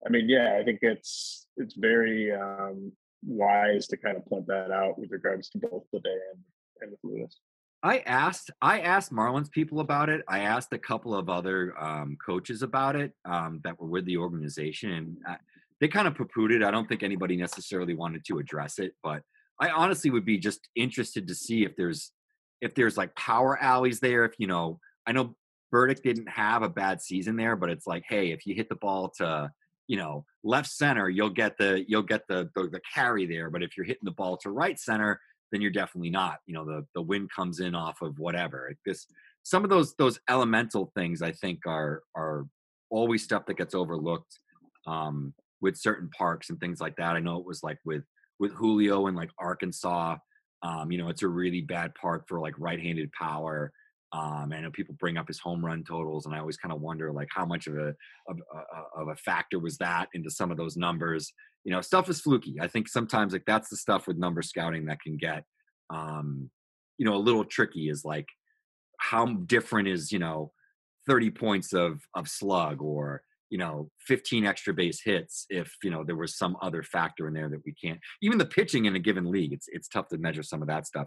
[0.07, 2.93] I mean, yeah, I think it's it's very um,
[3.25, 6.41] wise to kind of point that out with regards to both Bleday and
[6.81, 7.41] and with Lewis.
[7.83, 10.23] I asked I asked Marlins people about it.
[10.29, 14.17] I asked a couple of other um, coaches about it um, that were with the
[14.17, 15.37] organization, and I,
[15.81, 16.63] they kind of poo-pooed it.
[16.63, 19.23] I don't think anybody necessarily wanted to address it, but
[19.61, 22.13] I honestly would be just interested to see if there's
[22.61, 24.25] if there's like power alleys there.
[24.25, 25.37] If you know, I know
[25.71, 28.77] Burdick didn't have a bad season there, but it's like, hey, if you hit the
[28.77, 29.51] ball to
[29.87, 33.51] you know left center, you'll get the you'll get the, the, the carry there.
[33.51, 35.21] But if you're hitting the ball to right center,
[35.53, 36.39] then you're definitely not.
[36.47, 38.73] You know, the the wind comes in off of whatever.
[38.85, 39.07] This
[39.43, 42.47] some of those those elemental things I think are are
[42.91, 44.39] always stuff that gets overlooked
[44.87, 47.17] um, with certain parks and things like that.
[47.17, 48.05] I know it was like with
[48.39, 50.17] with Julio and like Arkansas.
[50.63, 53.73] Um, you know, it's a really bad park for like right-handed power.
[54.17, 56.81] Um, I know people bring up his home run totals, and I always kind of
[56.81, 57.95] wonder like how much of a
[58.29, 61.33] of, uh, of a factor was that into some of those numbers.
[61.65, 62.57] You know, stuff is fluky.
[62.61, 65.45] I think sometimes like that's the stuff with number scouting that can get,
[65.91, 66.51] um,
[66.97, 67.91] you know, a little tricky.
[67.91, 68.29] Is like
[68.99, 70.53] how different is you know,
[71.07, 76.03] thirty points of of slug or you know 15 extra base hits if you know
[76.03, 78.99] there was some other factor in there that we can't even the pitching in a
[78.99, 81.07] given league it's it's tough to measure some of that stuff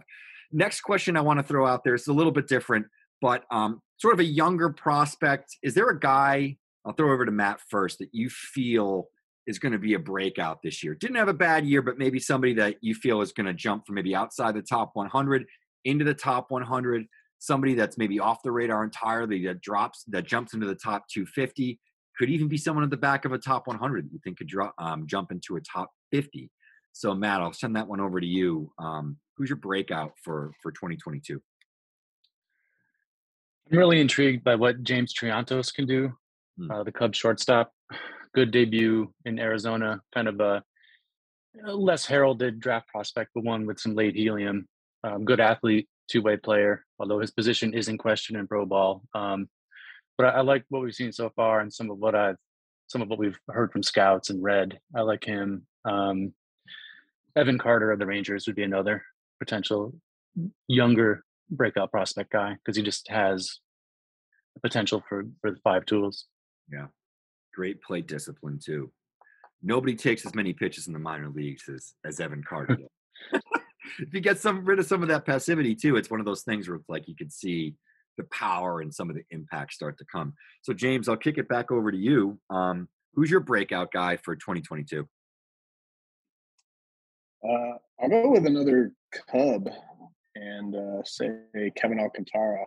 [0.50, 2.86] next question i want to throw out there is a little bit different
[3.20, 5.56] but um, sort of a younger prospect.
[5.62, 6.56] Is there a guy?
[6.84, 9.08] I'll throw over to Matt first that you feel
[9.46, 10.94] is going to be a breakout this year.
[10.94, 13.86] Didn't have a bad year, but maybe somebody that you feel is going to jump
[13.86, 15.44] from maybe outside the top 100
[15.84, 17.06] into the top 100.
[17.38, 21.78] Somebody that's maybe off the radar entirely that drops that jumps into the top 250.
[22.18, 24.46] Could even be someone at the back of a top 100 that you think could
[24.46, 26.50] drop, um, jump into a top 50.
[26.92, 28.72] So Matt, I'll send that one over to you.
[28.78, 31.40] Um, who's your breakout for for 2022?
[33.70, 36.12] I'm really intrigued by what James Triantos can do,
[36.58, 36.70] hmm.
[36.70, 37.72] uh, the Cubs shortstop.
[38.34, 40.62] Good debut in Arizona, kind of a,
[41.64, 44.68] less heralded draft prospect, but one with some late helium.
[45.02, 49.02] Um, good athlete, two way player, although his position is in question in pro ball.
[49.14, 49.48] Um,
[50.16, 52.36] but I, I, like what we've seen so far and some of what I've
[52.86, 54.78] some of what we've heard from scouts and read.
[54.96, 55.66] I like him.
[55.84, 56.34] Um,
[57.36, 59.04] Evan Carter of the Rangers would be another
[59.38, 59.94] potential
[60.68, 63.58] younger breakout prospect guy because he just has
[64.54, 66.26] the potential for for the five tools.
[66.72, 66.86] Yeah,
[67.54, 68.90] great plate discipline too.
[69.62, 72.78] Nobody takes as many pitches in the minor leagues as as Evan Carter.
[73.98, 76.42] if you get some rid of some of that passivity too, it's one of those
[76.42, 77.74] things where it's like you can see
[78.16, 80.34] the power and some of the impact start to come.
[80.62, 82.38] So James, I'll kick it back over to you.
[82.50, 85.08] Um, who's your breakout guy for 2022?
[87.42, 87.48] Uh,
[88.02, 88.92] I'll go with another
[89.30, 89.68] Cub
[90.34, 91.30] and uh, say
[91.76, 92.64] Kevin Alcantara.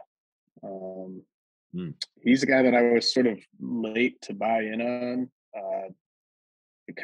[0.63, 1.21] Um,
[1.75, 1.93] mm.
[2.21, 5.29] He's a guy that I was sort of late to buy in on.
[5.55, 5.89] Uh,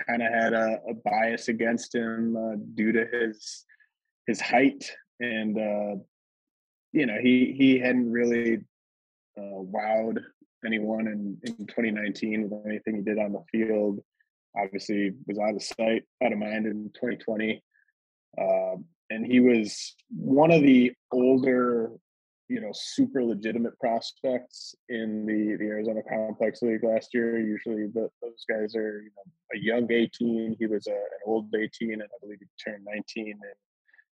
[0.05, 3.65] kind of had a, a, bias against him uh, due to his
[4.27, 5.95] his height, and uh,
[6.91, 8.57] you know he he hadn't really
[9.37, 10.19] uh, wowed
[10.65, 13.99] anyone in, in 2019 with anything he did on the field.
[14.57, 17.63] Obviously, was out of sight, out of mind in 2020.
[18.37, 18.75] Uh,
[19.09, 21.91] and he was one of the older,
[22.47, 27.39] you know, super legitimate prospects in the the Arizona Complex League last year.
[27.39, 30.55] Usually, the, those guys are you know a young 18.
[30.59, 33.39] He was a, an old 18, and I believe he turned 19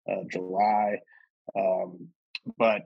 [0.06, 0.98] in uh, July.
[1.56, 2.08] Um,
[2.58, 2.82] but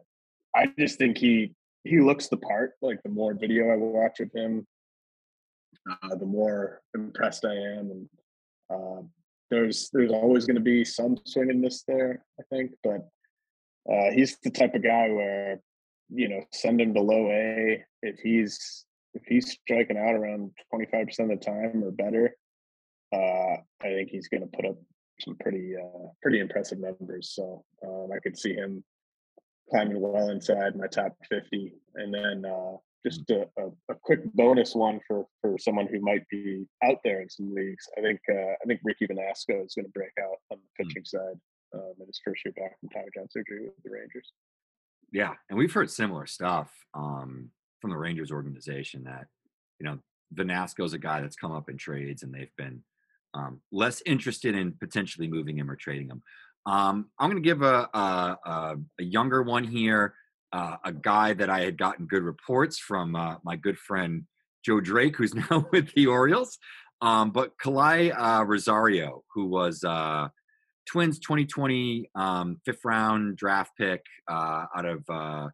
[0.55, 1.55] I just think he
[1.85, 2.73] he looks the part.
[2.83, 4.67] Like the more video I watch of him,
[5.91, 8.09] uh, the more impressed I am, and
[8.71, 9.03] uh,
[9.51, 13.09] there's there's always going to be some swinginess there, I think, but
[13.90, 15.61] uh, he's the type of guy where
[16.09, 18.84] you know send him to low A if he's
[19.14, 22.36] if he's striking out around 25% of the time or better.
[23.14, 24.76] Uh, I think he's going to put up
[25.20, 27.32] some pretty uh, pretty impressive numbers.
[27.34, 28.84] So um, I could see him
[29.70, 32.76] climbing well inside my top 50, and then uh,
[33.07, 37.23] just a, a, a, quick bonus one for for someone who might be out there
[37.23, 37.85] in some leagues.
[37.97, 40.89] I think uh, I think Ricky Vanasco is going to break out on the hmm.
[40.89, 41.07] pitching mm.
[41.07, 41.41] side
[41.75, 44.33] um, in his first year back from Tommy John surgery with the Rangers.
[45.13, 47.51] Yeah, and we've heard similar stuff um,
[47.81, 49.27] from the Rangers organization that
[49.79, 49.99] you know
[50.35, 52.83] Vanasco's a guy that's come up in trades and they've been
[53.35, 56.23] um, less interested in potentially moving him or trading him.
[56.67, 60.15] Um, I'm going to give a, a, a, younger one here,
[60.53, 64.24] uh, a guy that I had gotten good reports from uh, my good friend
[64.64, 66.59] Joe Drake, who's now with the Orioles.
[67.03, 70.28] Um, but Kala'i uh, Rosario, who was uh,
[70.86, 75.49] Twins 2020 um, fifth round draft pick uh, out of uh,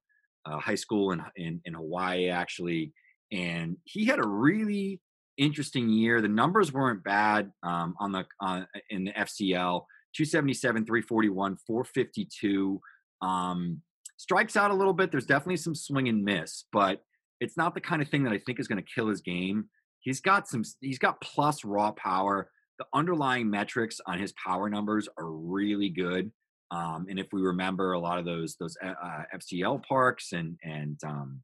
[0.47, 2.93] high school in, in, in Hawaii, actually,
[3.33, 5.01] and he had a really
[5.39, 6.21] interesting year.
[6.21, 9.85] The numbers weren't bad um, on the uh, in the FCL.
[10.15, 12.81] 277, 341, 452.
[13.23, 13.81] Um,
[14.23, 15.11] strikes out a little bit.
[15.11, 17.03] There's definitely some swing and miss, but
[17.41, 19.65] it's not the kind of thing that I think is going to kill his game.
[19.99, 20.63] He's got some.
[20.81, 22.49] He's got plus raw power.
[22.79, 26.31] The underlying metrics on his power numbers are really good.
[26.71, 30.57] Um, and if we remember, a lot of those those uh, uh FCL parks and
[30.63, 31.41] and um,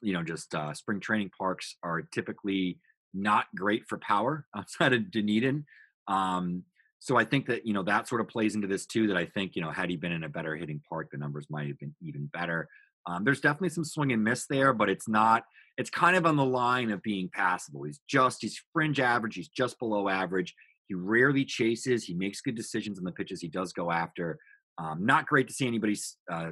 [0.00, 2.78] you know just uh, spring training parks are typically
[3.12, 5.66] not great for power outside of Dunedin.
[6.06, 6.62] Um,
[7.06, 9.06] so I think that you know that sort of plays into this too.
[9.06, 11.46] That I think you know had he been in a better hitting park, the numbers
[11.48, 12.68] might have been even better.
[13.06, 15.44] Um, there's definitely some swing and miss there, but it's not.
[15.78, 17.84] It's kind of on the line of being passable.
[17.84, 19.36] He's just he's fringe average.
[19.36, 20.52] He's just below average.
[20.88, 22.02] He rarely chases.
[22.02, 24.40] He makes good decisions on the pitches he does go after.
[24.76, 25.96] Um, not great to see anybody
[26.28, 26.50] uh,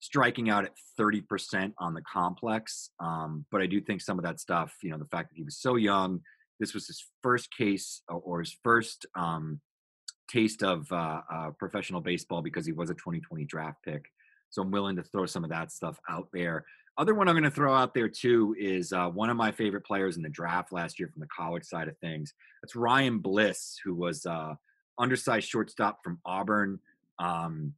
[0.00, 2.90] striking out at 30% on the complex.
[2.98, 5.44] Um, but I do think some of that stuff, you know, the fact that he
[5.44, 6.22] was so young,
[6.58, 9.60] this was his first case or his first um,
[10.28, 14.10] taste of uh, uh, professional baseball because he was a 2020 draft pick.
[14.50, 16.64] So I'm willing to throw some of that stuff out there.
[16.98, 19.84] Other one I'm going to throw out there too is uh, one of my favorite
[19.84, 22.32] players in the draft last year from the college side of things.
[22.62, 24.54] That's Ryan Bliss, who was uh,
[24.98, 26.78] undersized shortstop from Auburn.
[27.18, 27.74] Um,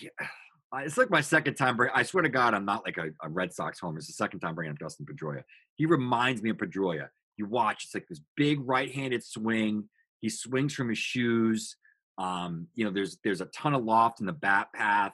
[0.00, 0.10] yeah
[0.74, 1.76] it's like my second time.
[1.76, 3.98] Bring, I swear to God, I'm not like a, a, Red Sox homer.
[3.98, 5.42] It's the second time bringing up Dustin Pedroia.
[5.74, 7.08] He reminds me of Pedroia.
[7.36, 9.88] You watch, it's like this big right-handed swing.
[10.26, 11.76] He swings from his shoes.
[12.18, 15.12] Um, you know, there's there's a ton of loft in the bat path,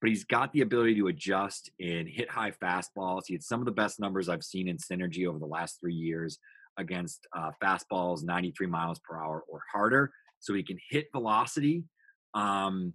[0.00, 3.22] but he's got the ability to adjust and hit high fastballs.
[3.26, 5.94] He had some of the best numbers I've seen in synergy over the last three
[5.94, 6.38] years
[6.76, 10.10] against uh, fastballs 93 miles per hour or harder.
[10.40, 11.84] So he can hit velocity.
[12.34, 12.92] Um,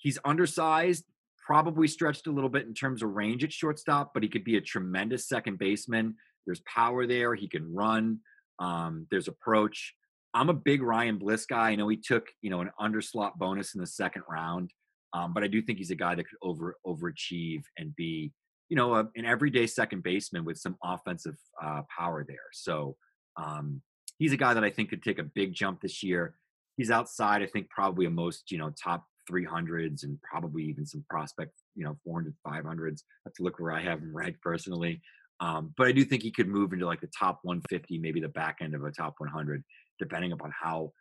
[0.00, 1.04] He's undersized,
[1.44, 4.56] probably stretched a little bit in terms of range at shortstop, but he could be
[4.56, 6.14] a tremendous second baseman.
[6.46, 7.34] There's power there.
[7.34, 8.20] He can run.
[8.58, 9.94] Um, there's approach.
[10.34, 11.70] I'm a big Ryan Bliss guy.
[11.70, 14.70] I know he took you know an underslot bonus in the second round,
[15.12, 18.32] um, but I do think he's a guy that could over overachieve and be
[18.68, 22.38] you know a, an everyday second baseman with some offensive uh, power there.
[22.52, 22.96] So
[23.36, 23.82] um,
[24.18, 26.34] he's a guy that I think could take a big jump this year.
[26.76, 31.04] He's outside, I think, probably a most you know top 300s and probably even some
[31.08, 33.02] prospect, you know, 400, 500s.
[33.02, 35.00] I have to look where I have him ranked personally.
[35.40, 38.28] Um, but I do think he could move into like the top 150, maybe the
[38.28, 39.64] back end of a top 100,
[39.98, 40.92] depending upon how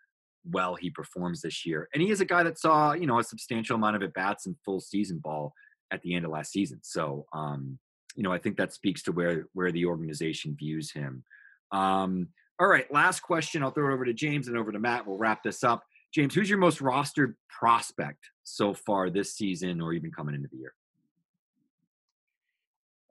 [0.49, 1.89] well he performs this year.
[1.93, 4.45] And he is a guy that saw, you know, a substantial amount of at bats
[4.45, 5.53] and full season ball
[5.91, 6.79] at the end of last season.
[6.83, 7.77] So, um,
[8.15, 11.23] you know, I think that speaks to where where the organization views him.
[11.71, 12.29] Um,
[12.59, 13.63] all right, last question.
[13.63, 15.07] I'll throw it over to James and over to Matt.
[15.07, 15.83] We'll wrap this up.
[16.13, 20.57] James, who's your most rostered prospect so far this season or even coming into the
[20.57, 20.73] year?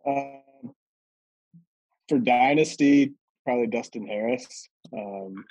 [0.07, 0.47] Uh,
[2.09, 4.68] for Dynasty, probably Dustin Harris.
[4.92, 5.44] Um,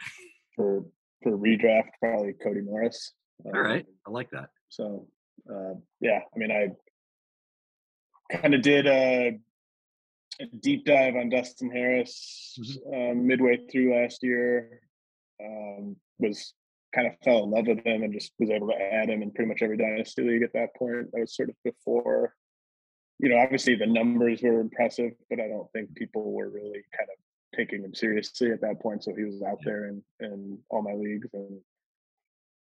[0.56, 0.86] for
[1.24, 3.14] for redraft, probably Cody Morris.
[3.46, 4.50] Um, All right, um, I like that.
[4.70, 5.08] So,
[5.50, 6.70] uh, yeah, I mean, I
[8.36, 9.40] kind of did a,
[10.40, 12.94] a, deep dive on Dustin Harris mm-hmm.
[12.94, 14.82] uh, midway through last year.
[15.44, 16.54] Um, was
[16.94, 19.32] kind of fell in love with him and just was able to add him in
[19.32, 21.12] pretty much every dynasty league at that point.
[21.12, 22.34] That was sort of before,
[23.20, 27.10] you know, obviously the numbers were impressive, but I don't think people were really kind
[27.12, 29.04] of taking him seriously at that point.
[29.04, 31.60] So he was out there in, in all my leagues and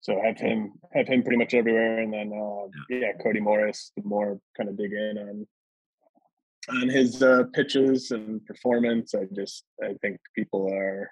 [0.02, 2.00] so have him have him pretty much everywhere.
[2.00, 5.47] And then uh, yeah, Cody Morris, the more kind of dig in on
[6.82, 9.14] on his uh, pitches and performance.
[9.14, 11.12] I just I think people are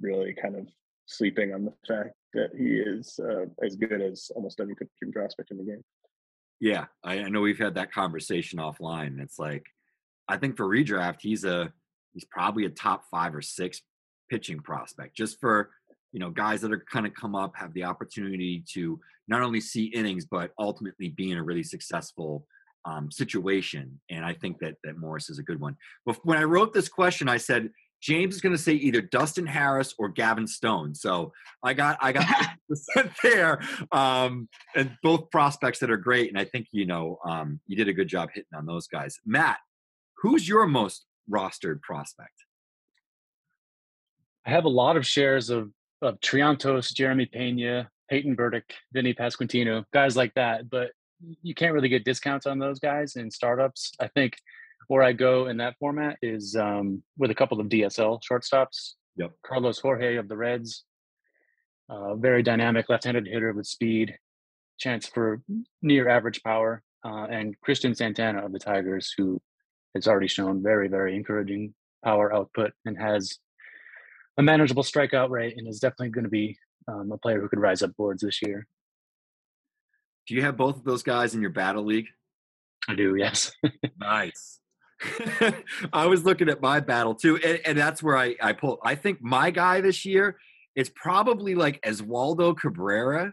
[0.00, 0.68] really kind of
[1.06, 5.50] sleeping on the fact that he is uh, as good as almost any pitching prospect
[5.50, 5.82] in the game.
[6.60, 9.20] Yeah, I, I know we've had that conversation offline.
[9.20, 9.64] It's like
[10.28, 11.72] I think for redraft, he's a
[12.12, 13.82] he's probably a top five or six
[14.28, 15.70] pitching prospect just for
[16.12, 19.60] you know guys that are kind of come up have the opportunity to not only
[19.60, 22.46] see innings but ultimately be in a really successful
[22.84, 24.00] um, situation.
[24.10, 25.76] And I think that that Morris is a good one.
[26.06, 27.70] But when I wrote this question, I said
[28.00, 30.94] James is going to say either Dustin Harris or Gavin Stone.
[30.94, 31.32] So
[31.62, 32.26] I got I got
[33.22, 33.60] there,
[33.92, 36.30] um, and both prospects that are great.
[36.30, 39.18] And I think you know um, you did a good job hitting on those guys.
[39.26, 39.58] Matt,
[40.16, 42.34] who's your most rostered prospect?
[44.46, 45.70] I have a lot of shares of
[46.02, 50.70] of Triantos, Jeremy Pena, Peyton Burdick, Vinny Pasquantino, guys like that.
[50.70, 50.92] But
[51.42, 53.92] you can't really get discounts on those guys in startups.
[54.00, 54.36] I think
[54.90, 58.94] where I go in that format is um, with a couple of DSL shortstops.
[59.18, 59.30] Yep.
[59.46, 60.82] Carlos Jorge of the Reds,
[61.88, 64.16] uh, very dynamic left-handed hitter with speed,
[64.80, 65.42] chance for
[65.80, 69.40] near average power, uh, and Christian Santana of the Tigers, who
[69.94, 71.72] has already shown very, very encouraging
[72.04, 73.38] power output and has
[74.38, 77.60] a manageable strikeout rate, and is definitely going to be um, a player who could
[77.60, 78.66] rise up boards this year.
[80.26, 82.08] Do you have both of those guys in your battle league?
[82.88, 83.52] I do, yes.
[84.00, 84.59] nice.
[85.92, 88.78] I was looking at my battle too, and, and, that's where I, I pull.
[88.84, 90.38] I think my guy this year
[90.76, 93.32] is probably like Oswaldo Cabrera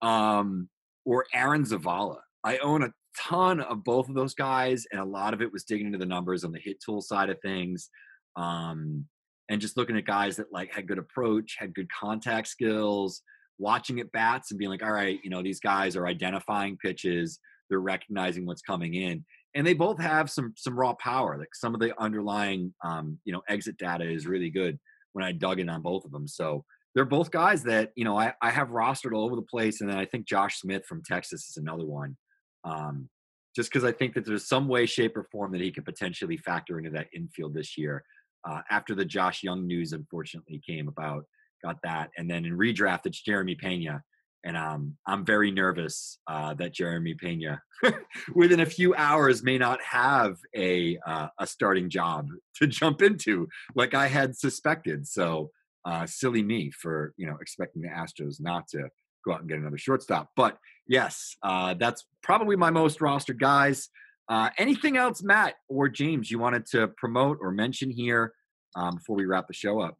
[0.00, 0.68] um,
[1.04, 2.18] or Aaron Zavala.
[2.44, 5.64] I own a ton of both of those guys, and a lot of it was
[5.64, 7.90] digging into the numbers on the hit tool side of things.
[8.36, 9.06] Um,
[9.48, 13.22] and just looking at guys that like had good approach, had good contact skills,
[13.58, 17.40] watching at bats and being like, all right, you know, these guys are identifying pitches,
[17.68, 19.24] they're recognizing what's coming in,
[19.54, 21.38] and they both have some some raw power.
[21.38, 24.78] Like some of the underlying, um, you know, exit data is really good
[25.12, 26.28] when I dug in on both of them.
[26.28, 29.80] So they're both guys that you know I, I have rostered all over the place,
[29.80, 32.16] and then I think Josh Smith from Texas is another one.
[32.64, 33.08] Um,
[33.56, 36.36] just because I think that there's some way, shape, or form that he could potentially
[36.36, 38.04] factor into that infield this year.
[38.48, 41.24] Uh, after the Josh Jung news, unfortunately, came about,
[41.64, 42.10] got that.
[42.16, 44.02] And then in redraft, it's Jeremy Pena.
[44.44, 47.60] And um, I'm very nervous uh, that Jeremy Pena,
[48.34, 53.48] within a few hours, may not have a uh, a starting job to jump into,
[53.74, 55.06] like I had suspected.
[55.06, 55.50] So
[55.84, 58.88] uh, silly me for you know expecting the Astros not to
[59.24, 60.30] go out and get another shortstop.
[60.36, 63.88] But yes, uh, that's probably my most rostered guys.
[64.28, 68.34] Uh, anything else, Matt or James, you wanted to promote or mention here
[68.76, 69.96] um, before we wrap the show up?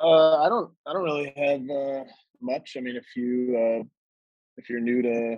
[0.00, 0.72] Uh, I don't.
[0.86, 2.04] I don't really have uh,
[2.40, 2.76] much.
[2.76, 3.84] I mean, if you uh,
[4.56, 5.36] if you're new to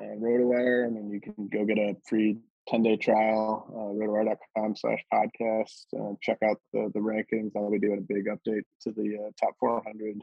[0.00, 2.38] uh, RotoWire, I mean, you can go get a free
[2.68, 5.86] 10 day trial, uh, rotowire.com slash podcast.
[5.98, 7.52] Uh, check out the, the rankings.
[7.56, 10.20] I'll be doing a big update to the uh, top 400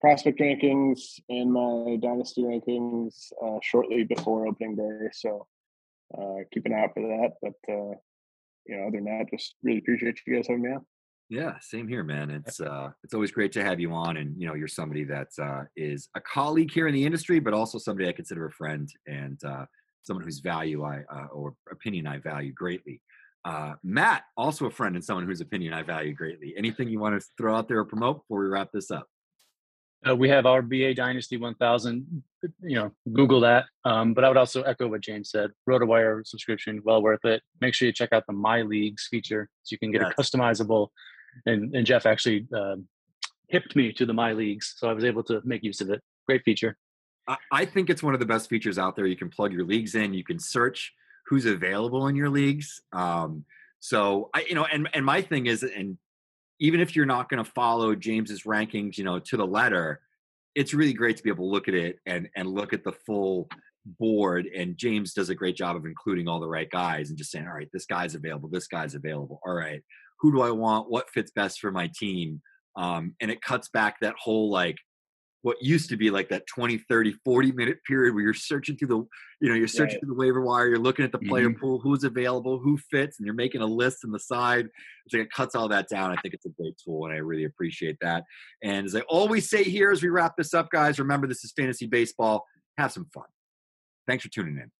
[0.00, 5.08] prospect rankings and my dynasty rankings uh, shortly before opening day.
[5.12, 5.46] So
[6.16, 7.32] uh, keep an eye out for that.
[7.42, 7.94] But, uh,
[8.66, 10.86] you know, other than that, just really appreciate you guys having me on.
[11.30, 12.28] Yeah, same here, man.
[12.28, 15.28] It's uh, it's always great to have you on, and you know, you're somebody that
[15.40, 18.92] uh, is a colleague here in the industry, but also somebody I consider a friend
[19.06, 19.66] and uh,
[20.02, 23.00] someone whose value I uh, or opinion I value greatly.
[23.44, 26.52] Uh, Matt, also a friend and someone whose opinion I value greatly.
[26.58, 29.06] Anything you want to throw out there or promote before we wrap this up?
[30.08, 32.22] Uh, we have our BA Dynasty 1000.
[32.62, 33.66] You know, Google that.
[33.84, 35.50] Um, but I would also echo what James said.
[35.68, 37.42] RotoWire subscription, well worth it.
[37.60, 40.12] Make sure you check out the My Leagues feature so you can get yes.
[40.16, 40.88] a customizable
[41.46, 42.76] and, and Geoff actually uh,
[43.48, 46.00] hipped me to the My Leagues, so I was able to make use of it.
[46.26, 46.76] Great feature.
[47.52, 49.06] I think it's one of the best features out there.
[49.06, 50.14] You can plug your leagues in.
[50.14, 50.92] You can search
[51.26, 52.82] who's available in your leagues.
[52.92, 53.44] Um,
[53.78, 55.96] so I, you know, and and my thing is, and
[56.58, 60.00] even if you're not going to follow James's rankings, you know, to the letter,
[60.54, 62.92] it's really great to be able to look at it and and look at the
[62.92, 63.48] full
[63.98, 64.46] board.
[64.46, 67.46] And James does a great job of including all the right guys and just saying,
[67.46, 69.40] all right, this guy's available, this guy's available.
[69.46, 69.82] All right,
[70.20, 70.90] who do I want?
[70.90, 72.42] What fits best for my team?
[72.76, 74.76] Um, and it cuts back that whole like
[75.42, 78.88] what used to be like that 20 30 40 minute period where you're searching through
[78.88, 79.06] the
[79.40, 80.00] you know you're searching right.
[80.00, 81.60] through the waiver wire you're looking at the player mm-hmm.
[81.60, 84.66] pool who's available who fits and you're making a list on the side
[85.06, 87.18] it's like it cuts all that down i think it's a great tool and i
[87.18, 88.24] really appreciate that
[88.62, 91.52] and as i always say here as we wrap this up guys remember this is
[91.56, 92.44] fantasy baseball
[92.76, 93.24] have some fun
[94.06, 94.70] thanks for tuning in